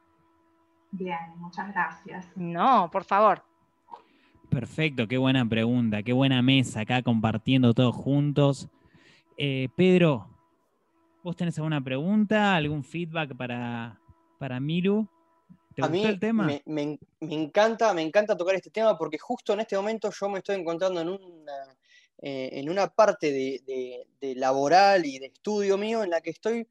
Bien, 0.91 1.17
muchas 1.38 1.71
gracias. 1.73 2.25
No, 2.36 2.89
por 2.91 3.04
favor. 3.04 3.43
Perfecto, 4.49 5.08
qué 5.08 5.17
buena 5.17 5.45
pregunta, 5.45 6.04
qué 6.04 6.13
buena 6.13 6.41
mesa 6.41 6.82
acá 6.82 7.01
compartiendo 7.01 7.73
todos 7.73 7.93
juntos. 7.93 8.69
Eh, 9.38 9.67
Pedro, 9.75 10.30
¿vos 11.21 11.36
tenés 11.36 11.58
alguna 11.58 11.82
pregunta, 11.82 12.56
algún 12.56 12.84
feedback 12.84 13.36
para, 13.36 13.99
para 14.39 14.62
Miru? 14.62 15.10
A 15.81 15.89
mí 15.89 16.19
tema? 16.19 16.47
Me, 16.65 16.99
encanta, 17.19 17.93
me 17.93 18.01
encanta 18.01 18.38
tocar 18.38 18.55
este 18.55 18.69
tema 18.69 18.97
porque 18.97 19.17
justo 19.17 19.53
en 19.53 19.61
este 19.61 19.75
momento 19.75 20.09
yo 20.11 20.29
me 20.29 20.39
estoy 20.39 20.55
encontrando 20.55 21.01
en 21.01 21.09
una, 21.09 21.77
eh, 22.21 22.49
en 22.53 22.69
una 22.69 22.88
parte 22.88 23.31
de, 23.31 24.05
laboral 24.35 25.05
y 25.05 25.19
de 25.19 25.27
estudio 25.27 25.77
mío 25.77 26.03
en 26.03 26.09
la 26.09 26.21
que 26.21 26.31
estoy 26.31 26.67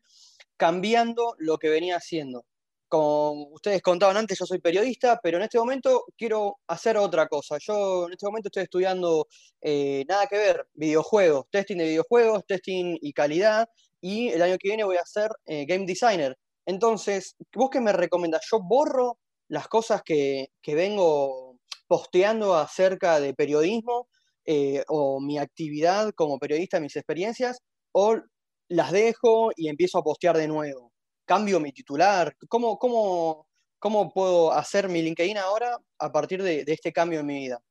cambiando 0.57 1.35
lo 1.39 1.59
que 1.59 1.69
venía 1.69 1.97
haciendo. 1.97 2.45
Como 2.89 3.49
ustedes 3.49 3.83
contaban 3.83 4.17
antes, 4.17 4.39
yo 4.39 4.47
soy 4.47 4.61
periodista, 4.61 5.19
pero 5.23 5.39
en 5.39 5.45
este 5.45 5.59
momento 5.59 6.05
quiero 6.17 6.59
hacer 6.67 6.97
otra 6.97 7.27
cosa. 7.29 7.59
Yo 7.59 8.07
en 8.07 8.13
este 8.13 8.27
momento 8.27 8.49
estoy 8.49 8.65
estudiando 8.65 9.27
eh, 9.61 10.05
nada 10.09 10.27
que 10.27 10.39
ver, 10.39 10.69
videojuegos, 10.75 11.47
testing 11.51 11.77
de 11.79 11.85
videojuegos, 11.85 12.45
testing 12.47 12.99
y 13.01 13.13
calidad, 13.13 13.69
y 14.01 14.29
el 14.29 14.43
año 14.43 14.59
que 14.59 14.69
viene 14.69 14.85
voy 14.85 14.99
a 14.99 15.07
ser 15.07 15.31
eh, 15.47 15.65
game 15.67 15.87
designer. 15.87 16.37
Entonces, 16.67 17.37
¿vos 17.55 17.71
qué 17.71 17.81
me 17.81 17.93
recomendás? 17.93 18.47
Yo 18.51 18.61
borro 18.61 19.19
las 19.49 19.69
cosas 19.69 20.03
que, 20.03 20.49
vengo 20.67 21.59
posteando 21.87 22.55
acerca 22.55 23.21
de 23.21 23.35
periodismo 23.35 24.09
eh, 24.47 24.85
o 24.89 25.21
mi 25.21 25.39
actividad 25.39 26.13
como 26.15 26.39
periodista, 26.39 26.81
mis 26.81 26.97
experiencias, 26.97 27.61
o 27.93 28.17
las 28.69 28.93
dejo 28.93 29.51
y 29.57 29.69
empiezo 29.69 29.99
a 29.99 30.03
postear 30.03 30.37
de 30.37 30.49
nuevo. 30.49 30.93
Cambio 31.27 31.61
mi 31.61 31.73
titular. 31.73 32.35
¿Cómo, 32.49 32.79
cómo, 32.79 33.47
cómo 33.79 34.13
puedo 34.13 34.53
hacer 34.53 34.89
mi 34.89 35.03
LinkedIn 35.03 35.39
ahora 35.39 35.79
a 35.99 36.13
partir 36.13 36.43
de 36.43 36.65
este 36.67 36.93
cambio 36.93 37.21
en 37.21 37.27
mi 37.27 37.39
vida? 37.41 37.63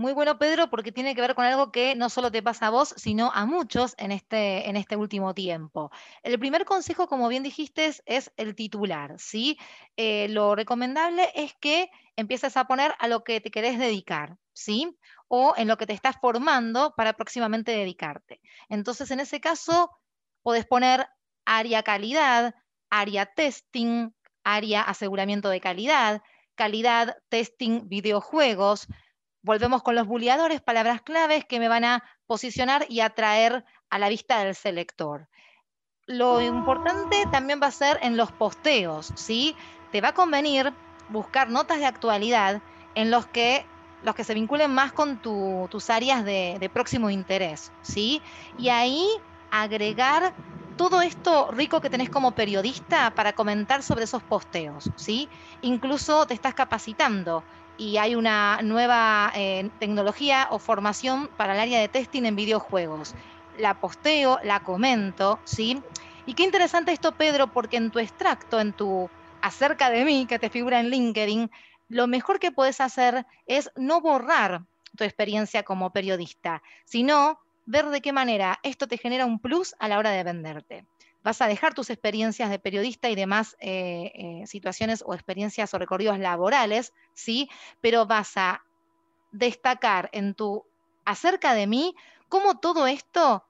Muy 0.00 0.14
bueno, 0.14 0.38
Pedro, 0.38 0.70
porque 0.70 0.92
tiene 0.92 1.14
que 1.14 1.20
ver 1.20 1.34
con 1.34 1.44
algo 1.44 1.70
que 1.70 1.94
no 1.94 2.08
solo 2.08 2.32
te 2.32 2.42
pasa 2.42 2.68
a 2.68 2.70
vos, 2.70 2.94
sino 2.96 3.30
a 3.34 3.44
muchos 3.44 3.94
en 3.98 4.12
este, 4.12 4.66
en 4.66 4.78
este 4.78 4.96
último 4.96 5.34
tiempo. 5.34 5.90
El 6.22 6.38
primer 6.38 6.64
consejo, 6.64 7.06
como 7.06 7.28
bien 7.28 7.42
dijiste, 7.42 7.92
es 8.06 8.32
el 8.38 8.54
titular, 8.54 9.16
¿sí? 9.18 9.58
Eh, 9.98 10.28
lo 10.30 10.54
recomendable 10.54 11.28
es 11.34 11.52
que 11.60 11.90
empieces 12.16 12.56
a 12.56 12.64
poner 12.64 12.94
a 12.98 13.08
lo 13.08 13.24
que 13.24 13.42
te 13.42 13.50
querés 13.50 13.78
dedicar, 13.78 14.38
¿sí? 14.54 14.96
O 15.28 15.52
en 15.58 15.68
lo 15.68 15.76
que 15.76 15.84
te 15.84 15.92
estás 15.92 16.16
formando 16.18 16.94
para 16.96 17.12
próximamente 17.12 17.72
dedicarte. 17.72 18.40
Entonces, 18.70 19.10
en 19.10 19.20
ese 19.20 19.38
caso, 19.38 19.90
podés 20.40 20.64
poner 20.64 21.10
área 21.44 21.82
calidad, 21.82 22.54
área 22.88 23.26
testing, 23.26 24.14
área 24.44 24.80
aseguramiento 24.80 25.50
de 25.50 25.60
calidad, 25.60 26.22
calidad, 26.54 27.18
testing, 27.28 27.86
videojuegos, 27.86 28.88
Volvemos 29.42 29.82
con 29.82 29.94
los 29.94 30.06
bulleadores, 30.06 30.60
palabras 30.60 31.00
claves 31.02 31.44
que 31.44 31.58
me 31.58 31.68
van 31.68 31.84
a 31.84 32.04
posicionar 32.26 32.84
y 32.88 33.00
atraer 33.00 33.64
a 33.88 33.98
la 33.98 34.08
vista 34.08 34.44
del 34.44 34.54
selector. 34.54 35.28
Lo 36.06 36.40
importante 36.40 37.24
también 37.30 37.60
va 37.62 37.68
a 37.68 37.72
ser 37.72 37.98
en 38.02 38.16
los 38.16 38.32
posteos, 38.32 39.12
¿sí? 39.14 39.56
Te 39.92 40.00
va 40.00 40.08
a 40.08 40.14
convenir 40.14 40.72
buscar 41.08 41.48
notas 41.48 41.78
de 41.78 41.86
actualidad 41.86 42.60
en 42.94 43.10
los 43.10 43.26
que 43.26 43.64
los 44.02 44.14
que 44.14 44.24
se 44.24 44.32
vinculen 44.32 44.72
más 44.72 44.92
con 44.92 45.20
tus 45.20 45.90
áreas 45.90 46.24
de, 46.24 46.56
de, 46.58 46.68
próximo 46.70 47.10
interés, 47.10 47.70
¿sí? 47.82 48.22
Y 48.56 48.70
ahí 48.70 49.06
agregar 49.50 50.32
todo 50.78 51.02
esto 51.02 51.50
rico 51.50 51.82
que 51.82 51.90
tenés 51.90 52.08
como 52.08 52.30
periodista 52.30 53.10
para 53.14 53.34
comentar 53.34 53.82
sobre 53.82 54.04
esos 54.04 54.22
posteos, 54.22 54.90
¿sí? 54.96 55.28
Incluso 55.60 56.24
te 56.26 56.32
estás 56.32 56.54
capacitando 56.54 57.44
y 57.80 57.96
hay 57.96 58.14
una 58.14 58.60
nueva 58.62 59.32
eh, 59.34 59.70
tecnología 59.78 60.48
o 60.50 60.58
formación 60.58 61.30
para 61.38 61.54
el 61.54 61.60
área 61.60 61.80
de 61.80 61.88
testing 61.88 62.24
en 62.24 62.36
videojuegos. 62.36 63.14
La 63.56 63.80
posteo, 63.80 64.38
la 64.42 64.60
comento, 64.60 65.40
¿sí? 65.46 65.82
Y 66.26 66.34
qué 66.34 66.42
interesante 66.42 66.92
esto, 66.92 67.12
Pedro, 67.16 67.48
porque 67.48 67.78
en 67.78 67.90
tu 67.90 67.98
extracto, 67.98 68.60
en 68.60 68.74
tu 68.74 69.08
acerca 69.40 69.88
de 69.88 70.04
mí, 70.04 70.26
que 70.26 70.38
te 70.38 70.50
figura 70.50 70.78
en 70.78 70.90
LinkedIn, 70.90 71.50
lo 71.88 72.06
mejor 72.06 72.38
que 72.38 72.52
puedes 72.52 72.82
hacer 72.82 73.24
es 73.46 73.70
no 73.76 74.02
borrar 74.02 74.60
tu 74.98 75.04
experiencia 75.04 75.62
como 75.62 75.90
periodista, 75.90 76.62
sino 76.84 77.40
ver 77.64 77.86
de 77.86 78.02
qué 78.02 78.12
manera 78.12 78.58
esto 78.62 78.88
te 78.88 78.98
genera 78.98 79.24
un 79.24 79.38
plus 79.38 79.74
a 79.78 79.88
la 79.88 79.96
hora 79.96 80.10
de 80.10 80.22
venderte 80.22 80.84
vas 81.22 81.42
a 81.42 81.46
dejar 81.46 81.74
tus 81.74 81.90
experiencias 81.90 82.50
de 82.50 82.58
periodista 82.58 83.10
y 83.10 83.14
demás 83.14 83.56
eh, 83.60 84.12
eh, 84.14 84.46
situaciones 84.46 85.02
o 85.06 85.14
experiencias 85.14 85.72
o 85.74 85.78
recorridos 85.78 86.18
laborales, 86.18 86.92
¿sí? 87.14 87.48
Pero 87.80 88.06
vas 88.06 88.36
a 88.36 88.64
destacar 89.32 90.08
en 90.12 90.34
tu 90.34 90.64
acerca 91.04 91.54
de 91.54 91.66
mí 91.66 91.94
cómo 92.28 92.58
todo 92.58 92.86
esto 92.86 93.44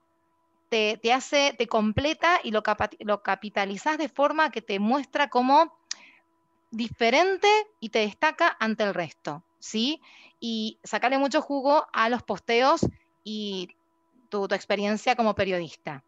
te, 0.69 0.99
hace, 1.13 1.53
te 1.57 1.67
completa 1.67 2.39
y 2.43 2.51
lo, 2.51 2.63
lo 2.99 3.23
capitalizas 3.23 3.97
de 3.97 4.07
forma 4.07 4.51
que 4.51 4.61
te 4.61 4.79
muestra 4.79 5.29
como 5.29 5.73
diferente 6.71 7.49
y 7.81 7.89
te 7.89 7.99
destaca 7.99 8.55
ante 8.59 8.83
el 8.83 8.93
resto, 8.93 9.43
¿sí? 9.59 10.01
Y 10.39 10.79
sacarle 10.83 11.17
mucho 11.17 11.41
jugo 11.41 11.87
a 11.91 12.09
los 12.09 12.23
posteos 12.23 12.87
y 13.23 13.75
tu 14.29 14.45
experiencia 14.45 15.15
como 15.15 15.35
periodista 15.35 16.03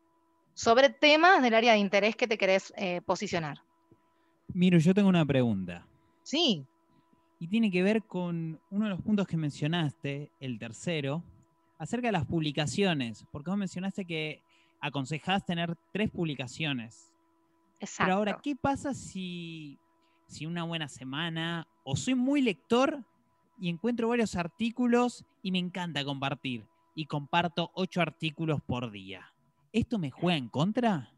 sobre 0.54 0.90
temas 0.90 1.42
del 1.42 1.54
área 1.54 1.74
de 1.74 1.80
interés 1.80 2.16
que 2.16 2.28
te 2.28 2.38
querés 2.38 2.74
eh, 2.78 3.02
posicionar. 3.02 3.62
Miro, 4.54 4.78
yo 4.78 4.94
tengo 4.94 5.10
una 5.10 5.26
pregunta. 5.26 5.86
Sí. 6.24 6.66
Y 7.40 7.48
tiene 7.48 7.72
que 7.72 7.84
ver 7.84 8.04
con 8.04 8.60
uno 8.70 8.86
de 8.86 8.92
los 8.92 9.02
puntos 9.02 9.28
que 9.28 9.38
mencionaste, 9.38 10.32
el 10.40 10.60
tercero, 10.60 11.24
acerca 11.78 12.08
de 12.08 12.14
las 12.14 12.26
publicaciones, 12.26 13.26
porque 13.32 13.50
vos 13.50 13.58
mencionaste 13.58 14.06
que 14.06 14.42
aconsejás 14.80 15.46
tener 15.46 15.76
tres 15.92 16.10
publicaciones. 16.10 17.12
Exacto. 17.80 18.06
Pero 18.06 18.18
ahora, 18.18 18.40
¿qué 18.42 18.56
pasa 18.56 18.94
si, 18.94 19.78
si 20.28 20.46
una 20.46 20.64
buena 20.64 20.88
semana 20.88 21.68
o 21.84 21.96
soy 21.96 22.16
muy 22.16 22.42
lector 22.42 23.04
y 23.60 23.70
encuentro 23.70 24.08
varios 24.08 24.36
artículos 24.36 25.26
y 25.42 25.52
me 25.52 25.60
encanta 25.60 26.06
compartir 26.06 26.66
y 26.96 27.06
comparto 27.06 27.72
ocho 27.74 28.02
artículos 28.02 28.62
por 28.62 28.92
día? 28.92 29.33
¿Esto 29.74 29.98
me 29.98 30.12
juega 30.12 30.38
en 30.38 30.50
contra? 30.50 31.12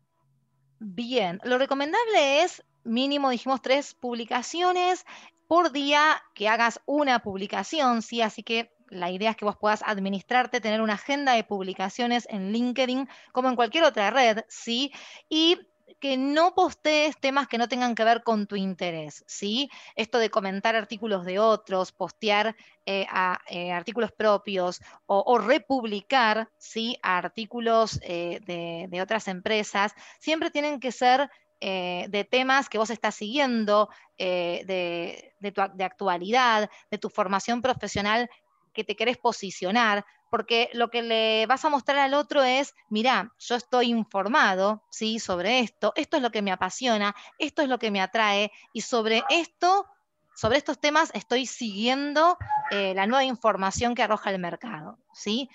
Bien, 0.80 1.40
lo 1.44 1.58
recomendable 1.58 2.42
es 2.42 2.64
mínimo, 2.86 3.30
dijimos, 3.30 3.62
tres 3.62 3.94
publicaciones 3.94 5.06
por 5.48 5.72
día, 5.72 6.24
que 6.34 6.48
hagas 6.48 6.80
una 6.86 7.20
publicación, 7.20 8.02
¿sí? 8.02 8.22
Así 8.22 8.44
que 8.44 8.74
la 8.90 9.12
idea 9.12 9.32
es 9.32 9.36
que 9.36 9.46
vos 9.46 9.58
puedas 9.58 9.84
administrarte, 9.86 10.62
tener 10.62 10.82
una 10.82 10.94
agenda 10.94 11.34
de 11.34 11.44
publicaciones 11.44 12.28
en 12.30 12.52
LinkedIn 12.54 13.10
como 13.34 13.50
en 13.50 13.56
cualquier 13.56 13.84
otra 13.84 14.10
red, 14.10 14.40
¿sí? 14.48 14.92
Y 15.30 15.60
que 16.00 16.18
no 16.18 16.54
postees 16.54 17.18
temas 17.20 17.48
que 17.48 17.58
no 17.58 17.68
tengan 17.68 17.96
que 17.96 18.04
ver 18.04 18.24
con 18.24 18.48
tu 18.48 18.56
interés, 18.56 19.24
¿sí? 19.28 19.70
Esto 19.96 20.18
de 20.18 20.30
comentar 20.30 20.76
artículos 20.76 21.26
de 21.26 21.40
otros, 21.40 21.92
postear 21.92 22.56
eh, 22.86 23.06
eh, 23.50 23.72
artículos 23.72 24.12
propios 24.12 24.82
o, 25.06 25.38
republicar, 25.38 26.50
¿sí? 26.58 26.98
artículos 27.02 28.00
eh, 28.04 28.40
de, 28.46 29.02
otras 29.02 29.28
empresas, 29.28 29.94
siempre 30.20 30.52
tienen 30.52 30.80
que 30.80 30.92
ser 30.92 31.30
de 31.60 32.28
temas 32.30 32.70
que 32.70 32.78
vos 32.78 32.92
estás 32.92 33.16
siguiendo, 33.16 33.90
de, 34.20 35.34
de, 35.40 35.54
de 35.74 35.84
actualidad, 35.84 36.70
de 36.92 36.98
tu 37.00 37.10
formación 37.10 37.64
profesional 37.64 38.30
que 38.76 38.84
te 38.84 38.96
querés 38.96 39.18
posicionar, 39.18 40.06
porque 40.36 40.70
lo 40.74 40.90
que 40.90 41.02
le 41.02 41.46
vas 41.46 41.64
a 41.64 41.70
mostrar 41.70 41.98
al 41.98 42.14
otro 42.14 42.44
es, 42.44 42.76
mira, 42.90 43.32
yo 43.40 43.56
estoy 43.56 43.86
informado, 43.86 44.84
¿sí? 44.92 45.18
Sobre 45.18 45.62
esto, 45.62 45.94
esto 45.96 46.18
es 46.18 46.24
lo 46.24 46.30
que 46.30 46.42
me 46.42 46.52
apasiona, 46.52 47.16
esto 47.38 47.62
es 47.62 47.70
lo 47.70 47.80
que 47.80 47.90
me 47.90 48.02
atrae, 48.02 48.52
y 48.74 48.82
sobre 48.82 49.24
esto, 49.30 49.88
sobre 50.36 50.58
estos 50.58 50.78
temas 50.78 51.10
estoy 51.14 51.46
siguiendo 51.46 52.38
eh, 52.70 52.94
la 52.94 53.08
nueva 53.08 53.24
información 53.24 53.96
que 53.96 54.04
arroja 54.04 54.30
el 54.30 54.40
mercado, 54.40 55.00
¿sí? 55.14 55.50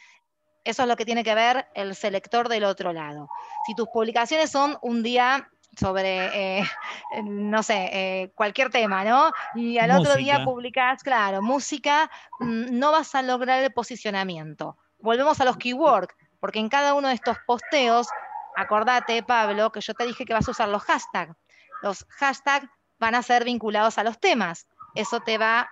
Eso 0.64 0.80
es 0.80 0.88
lo 0.88 0.96
que 0.96 1.04
tiene 1.04 1.24
que 1.24 1.34
ver 1.34 1.68
el 1.74 1.94
selector 1.94 2.48
del 2.48 2.64
otro 2.64 2.94
lado. 2.94 3.28
Si 3.66 3.74
tus 3.74 3.88
publicaciones 3.88 4.50
son 4.50 4.78
un 4.80 5.02
día 5.02 5.50
sobre, 5.76 6.58
eh, 6.58 6.64
no 7.24 7.62
sé, 7.62 7.90
eh, 7.92 8.32
cualquier 8.34 8.70
tema, 8.70 9.04
¿no? 9.04 9.32
Y 9.54 9.78
al 9.78 9.90
otro 9.92 10.16
día 10.16 10.44
publicás, 10.44 11.02
claro, 11.02 11.42
música, 11.42 12.10
mm, 12.38 12.78
no 12.78 12.92
vas 12.92 13.14
a 13.14 13.22
lograr 13.22 13.62
el 13.62 13.72
posicionamiento. 13.72 14.76
Volvemos 14.98 15.40
a 15.40 15.44
los 15.44 15.56
keywords, 15.56 16.14
porque 16.40 16.58
en 16.58 16.68
cada 16.68 16.94
uno 16.94 17.08
de 17.08 17.14
estos 17.14 17.36
posteos, 17.46 18.08
acordate, 18.56 19.22
Pablo, 19.22 19.72
que 19.72 19.80
yo 19.80 19.94
te 19.94 20.06
dije 20.06 20.24
que 20.24 20.34
vas 20.34 20.48
a 20.48 20.50
usar 20.50 20.68
los 20.68 20.82
hashtags. 20.82 21.34
Los 21.82 22.06
hashtags 22.10 22.68
van 22.98 23.14
a 23.14 23.22
ser 23.22 23.44
vinculados 23.44 23.98
a 23.98 24.04
los 24.04 24.18
temas. 24.18 24.66
Eso 24.94 25.20
te 25.20 25.38
va 25.38 25.70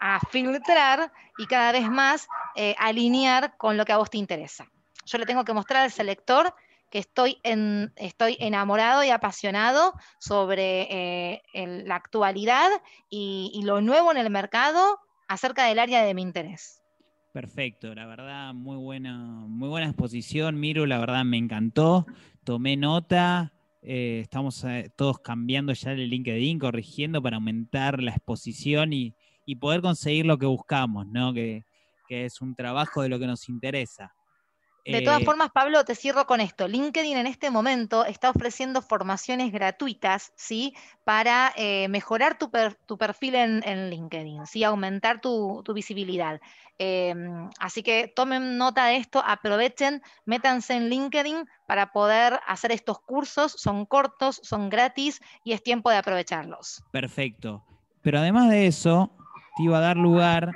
a 0.00 0.20
filtrar 0.30 1.12
y 1.38 1.46
cada 1.46 1.72
vez 1.72 1.88
más 1.90 2.28
eh, 2.54 2.74
alinear 2.78 3.56
con 3.56 3.76
lo 3.76 3.84
que 3.84 3.92
a 3.92 3.96
vos 3.96 4.10
te 4.10 4.18
interesa. 4.18 4.66
Yo 5.04 5.18
le 5.18 5.26
tengo 5.26 5.44
que 5.44 5.52
mostrar 5.52 5.82
al 5.82 5.90
selector 5.90 6.54
que 6.90 6.98
estoy, 6.98 7.38
en, 7.42 7.92
estoy 7.96 8.36
enamorado 8.40 9.04
y 9.04 9.10
apasionado 9.10 9.92
sobre 10.18 11.32
eh, 11.32 11.42
la 11.84 11.96
actualidad 11.96 12.68
y, 13.10 13.60
lo 13.64 13.80
nuevo 13.80 14.10
en 14.10 14.16
el 14.16 14.30
mercado 14.30 14.98
acerca 15.26 15.66
del 15.66 15.78
área 15.78 16.02
de 16.02 16.14
mi 16.14 16.22
interés. 16.22 16.82
Perfecto, 17.32 17.94
la 17.94 18.06
verdad, 18.06 18.54
muy 18.54 18.76
buena, 18.76 19.18
muy 19.18 19.68
buena 19.68 19.88
exposición, 19.88 20.58
Miro, 20.58 20.86
la 20.86 20.98
verdad 20.98 21.24
me 21.24 21.36
encantó, 21.36 22.06
tomé 22.42 22.76
nota, 22.76 23.52
eh, 23.82 24.20
estamos 24.22 24.64
eh, 24.64 24.90
todos 24.96 25.18
cambiando 25.20 25.74
ya 25.74 25.92
el 25.92 26.08
LinkedIn, 26.08 26.58
corrigiendo 26.58 27.22
para 27.22 27.36
aumentar 27.36 28.02
la 28.02 28.12
exposición 28.12 28.92
y, 28.92 29.14
poder 29.60 29.80
conseguir 29.80 30.26
lo 30.26 30.36
que 30.36 30.44
buscamos, 30.44 31.06
¿no? 31.06 31.32
Que, 31.32 31.64
que 32.06 32.26
es 32.26 32.42
un 32.42 32.54
trabajo 32.54 33.00
de 33.00 33.08
lo 33.08 33.18
que 33.18 33.26
nos 33.26 33.48
interesa. 33.48 34.12
De 34.84 35.02
todas 35.02 35.20
eh, 35.20 35.24
formas, 35.24 35.50
Pablo, 35.50 35.84
te 35.84 35.94
cierro 35.94 36.26
con 36.26 36.40
esto. 36.40 36.66
LinkedIn 36.66 37.18
en 37.18 37.26
este 37.26 37.50
momento 37.50 38.04
está 38.06 38.30
ofreciendo 38.30 38.80
formaciones 38.80 39.52
gratuitas, 39.52 40.32
¿sí? 40.34 40.74
Para 41.04 41.52
eh, 41.56 41.88
mejorar 41.88 42.38
tu, 42.38 42.50
perfil 42.50 43.34
en, 43.34 43.90
LinkedIn, 43.90 44.46
¿sí? 44.46 44.64
Aumentar 44.64 45.20
tu, 45.20 45.62
visibilidad. 45.74 46.40
Em, 46.78 47.50
así 47.58 47.82
que 47.82 48.10
tomen 48.14 48.56
nota 48.56 48.86
de 48.86 48.96
esto, 48.96 49.22
aprovechen, 49.26 50.02
métanse 50.24 50.74
en 50.74 50.88
LinkedIn 50.88 51.44
para 51.66 51.92
poder 51.92 52.40
hacer 52.46 52.72
estos 52.72 53.00
cursos. 53.00 53.52
Son 53.52 53.84
cortos, 53.84 54.40
son 54.42 54.70
gratis 54.70 55.20
y 55.44 55.52
es 55.52 55.62
tiempo 55.62 55.90
de 55.90 55.96
aprovecharlos. 55.96 56.82
Perfecto. 56.92 57.64
Pero 58.00 58.20
además 58.20 58.48
de 58.48 58.66
eso, 58.66 59.10
te 59.56 59.64
iba 59.64 59.78
a 59.78 59.82
dar 59.82 59.96
lugar 59.96 60.52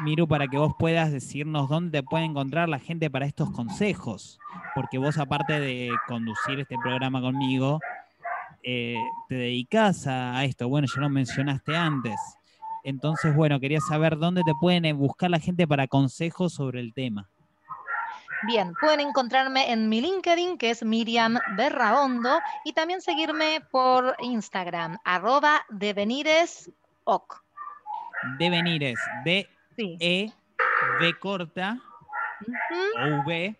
Miru, 0.00 0.28
para 0.28 0.46
que 0.46 0.58
vos 0.58 0.74
puedas 0.78 1.10
decirnos 1.10 1.68
dónde 1.68 2.02
puede 2.02 2.24
encontrar 2.24 2.68
la 2.68 2.78
gente 2.78 3.10
para 3.10 3.26
estos 3.26 3.50
consejos, 3.50 4.38
porque 4.74 4.96
vos 4.96 5.18
aparte 5.18 5.58
de 5.58 5.90
conducir 6.06 6.60
este 6.60 6.76
programa 6.80 7.20
conmigo, 7.20 7.80
eh, 8.62 8.96
te 9.28 9.34
dedicas 9.34 10.06
a, 10.06 10.44
esto. 10.44 10.68
Bueno, 10.68 10.86
ya 10.94 11.00
lo 11.00 11.08
mencionaste 11.08 11.76
antes. 11.76 12.14
Entonces, 12.84 13.34
bueno, 13.34 13.58
quería 13.58 13.80
saber 13.80 14.18
dónde 14.18 14.42
te 14.44 14.52
pueden 14.60 14.96
buscar 14.96 15.30
la 15.30 15.40
gente 15.40 15.66
para 15.66 15.88
consejos 15.88 16.54
sobre 16.54 16.80
el 16.80 16.94
tema. 16.94 17.28
Bien, 18.46 18.72
pueden 18.80 19.00
encontrarme 19.00 19.72
en 19.72 19.88
mi 19.88 20.00
LinkedIn, 20.00 20.58
que 20.58 20.70
es 20.70 20.84
Miriam 20.84 21.38
Berraondo, 21.56 22.38
y 22.64 22.72
también 22.72 23.00
seguirme 23.00 23.62
por 23.72 24.14
Instagram, 24.20 24.98
arroba 25.04 25.64
deveniresoc. 25.70 27.42
Devenires, 28.38 28.98
de 29.24 29.48
e, 29.78 30.30
V 31.00 31.18
corta, 31.18 31.78
O 32.96 33.24
V, 33.24 33.56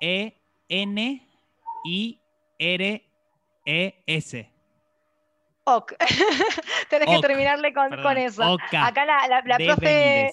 E, 0.00 0.32
N, 0.68 1.28
I, 1.84 2.20
R, 2.58 3.10
E, 3.66 4.02
S. 4.06 4.50
Ok. 5.64 5.92
Tenés 6.88 7.08
que 7.08 7.20
terminarle 7.20 7.72
con, 7.72 8.18
eso. 8.18 8.58
Acá 8.72 9.04
la, 9.04 9.28
la, 9.28 9.56
profe. 9.56 10.32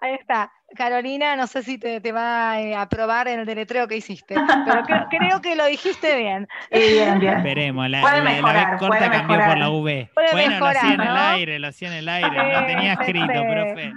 Ahí 0.00 0.14
está. 0.14 0.50
Carolina, 0.76 1.36
no 1.36 1.46
sé 1.46 1.62
si 1.62 1.78
te, 1.78 2.00
va 2.12 2.52
a 2.52 2.62
eh, 2.62 2.74
aprobar 2.74 3.28
en 3.28 3.40
el 3.40 3.46
deletreo 3.46 3.88
que 3.88 3.96
hiciste, 3.96 4.34
pero 4.34 4.82
creo, 5.10 5.40
que 5.40 5.56
lo 5.56 5.66
dijiste 5.66 6.16
bien. 6.16 6.48
bien, 6.70 7.18
bien. 7.18 7.38
Esperemos, 7.38 7.88
la, 7.90 8.02
la, 8.20 8.76
corta 8.78 9.10
cambió 9.10 9.38
por 9.38 9.58
la 9.58 9.70
V. 9.70 10.10
bueno, 10.32 10.58
lo 10.58 10.66
hacía 10.66 10.94
en 10.94 11.00
el 11.00 11.16
aire, 11.16 11.58
lo 11.58 11.68
hacía 11.68 11.88
en 11.88 11.94
el 11.94 12.08
aire, 12.08 12.52
no 12.52 12.66
tenía 12.66 12.92
escrito, 12.94 13.26
profe. 13.26 13.92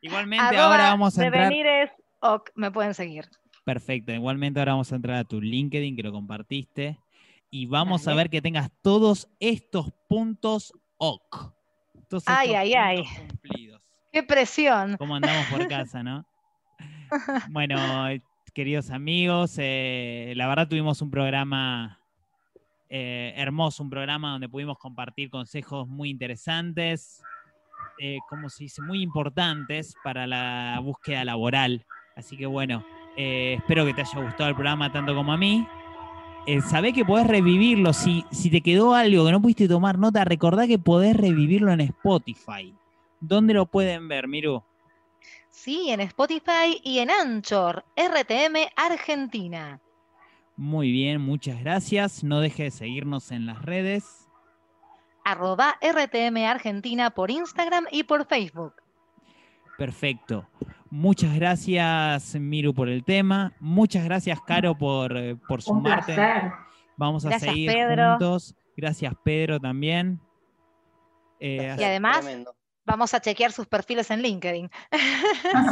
Igualmente 0.00 0.56
ahora 0.56 0.90
vamos 0.90 1.18
a 1.18 1.26
entrar... 1.26 1.52
ok, 2.20 2.50
me 2.54 2.70
pueden 2.70 2.94
seguir. 2.94 3.28
Perfecto, 3.64 4.12
igualmente 4.12 4.60
ahora 4.60 4.72
vamos 4.72 4.92
a 4.92 4.96
entrar 4.96 5.16
a 5.16 5.24
tu 5.24 5.40
LinkedIn 5.40 5.96
que 5.96 6.02
lo 6.02 6.12
compartiste 6.12 6.98
y 7.50 7.66
vamos 7.66 8.06
a 8.06 8.14
ver 8.14 8.28
que 8.28 8.42
tengas 8.42 8.70
todos 8.82 9.28
estos 9.40 9.90
puntos 10.08 10.72
OK. 10.96 11.52
ay, 12.26 12.54
ay, 12.54 12.74
ay. 12.74 13.04
Qué 14.14 14.22
presión. 14.22 14.96
¿Cómo 14.96 15.16
andamos 15.16 15.44
por 15.46 15.66
casa, 15.66 16.04
no? 16.04 16.24
bueno, 17.50 17.76
queridos 18.54 18.90
amigos, 18.90 19.56
eh, 19.58 20.34
la 20.36 20.46
verdad 20.46 20.68
tuvimos 20.68 21.02
un 21.02 21.10
programa 21.10 21.98
eh, 22.88 23.34
hermoso, 23.36 23.82
un 23.82 23.90
programa 23.90 24.30
donde 24.30 24.48
pudimos 24.48 24.78
compartir 24.78 25.30
consejos 25.30 25.88
muy 25.88 26.10
interesantes, 26.10 27.24
eh, 27.98 28.18
como 28.28 28.48
se 28.50 28.62
dice, 28.62 28.82
muy 28.82 29.02
importantes 29.02 29.96
para 30.04 30.28
la 30.28 30.78
búsqueda 30.80 31.24
laboral. 31.24 31.84
Así 32.14 32.36
que 32.36 32.46
bueno, 32.46 32.86
espero 33.16 33.84
que 33.84 33.94
te 33.94 34.02
haya 34.02 34.22
gustado 34.22 34.48
el 34.48 34.54
programa 34.54 34.92
tanto 34.92 35.12
como 35.12 35.32
a 35.32 35.36
mí. 35.36 35.66
sabé 36.70 36.92
que 36.92 37.04
podés 37.04 37.26
revivirlo. 37.26 37.92
Si, 37.92 38.24
si 38.30 38.48
te 38.48 38.60
quedó 38.60 38.94
algo 38.94 39.26
que 39.26 39.32
no 39.32 39.42
pudiste 39.42 39.66
tomar 39.66 39.98
nota, 39.98 40.24
recordá 40.24 40.68
que 40.68 40.78
podés 40.78 41.16
revivirlo 41.16 41.72
en 41.72 41.80
Spotify. 41.80 42.72
¿Dónde 43.20 43.54
lo 43.54 43.66
pueden 43.66 44.08
ver, 44.08 44.28
Miru? 44.28 44.62
Sí, 45.50 45.90
en 45.90 46.00
Spotify 46.00 46.80
y 46.82 46.98
en 46.98 47.10
Anchor, 47.10 47.84
RTM 47.96 48.56
Argentina. 48.76 49.80
Muy 50.56 50.90
bien, 50.90 51.20
muchas 51.20 51.60
gracias. 51.60 52.22
No 52.22 52.40
deje 52.40 52.64
de 52.64 52.70
seguirnos 52.70 53.30
en 53.32 53.46
las 53.46 53.62
redes. 53.62 54.28
Arroba 55.24 55.78
RTM 55.80 56.36
Argentina 56.44 57.10
por 57.10 57.30
Instagram 57.30 57.86
y 57.90 58.02
por 58.02 58.26
Facebook. 58.26 58.74
Perfecto. 59.78 60.46
Muchas 60.90 61.34
gracias, 61.34 62.36
Miru, 62.36 62.74
por 62.74 62.88
el 62.88 63.02
tema. 63.02 63.52
Muchas 63.58 64.04
gracias, 64.04 64.40
Caro, 64.42 64.76
por, 64.76 65.16
eh, 65.16 65.36
por 65.48 65.62
sumarte. 65.62 66.16
Vamos 66.96 67.24
a 67.24 67.38
seguir 67.38 67.72
juntos. 67.72 68.54
Gracias, 68.76 69.12
Pedro, 69.24 69.58
también. 69.58 70.20
Eh, 71.40 71.74
y 71.78 71.82
además, 71.82 72.24
vamos 72.84 73.14
a 73.14 73.20
chequear 73.20 73.52
sus 73.52 73.66
perfiles 73.66 74.10
en 74.10 74.22
LinkedIn. 74.22 74.70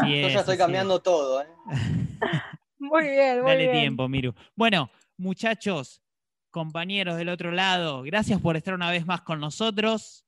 Yo 0.05 0.29
ya 0.29 0.41
estoy 0.41 0.59
cambiando 0.59 1.01
todo. 1.01 1.43
¿eh? 1.43 1.47
muy 2.79 3.05
bien, 3.05 3.43
muy 3.43 3.51
Dale 3.51 3.69
tiempo, 3.69 4.09
Miru. 4.09 4.35
Bueno, 4.55 4.91
muchachos, 5.17 6.03
compañeros 6.51 7.17
del 7.17 7.29
otro 7.29 7.51
lado, 7.51 8.03
gracias 8.03 8.41
por 8.41 8.57
estar 8.57 8.75
una 8.75 8.91
vez 8.91 9.07
más 9.07 9.23
con 9.23 9.41
nosotros. 9.41 10.25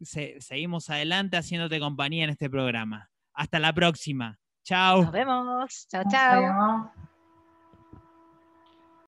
seguimos 0.00 0.90
adelante 0.90 1.36
haciéndote 1.36 1.80
compañía 1.80 2.24
en 2.24 2.30
este 2.30 2.50
programa. 2.50 3.10
Hasta 3.34 3.58
la 3.58 3.72
próxima. 3.72 4.38
Chao. 4.64 5.02
Nos 5.02 5.12
vemos. 5.12 5.86
Chao, 5.88 6.04
chao. 6.10 7.09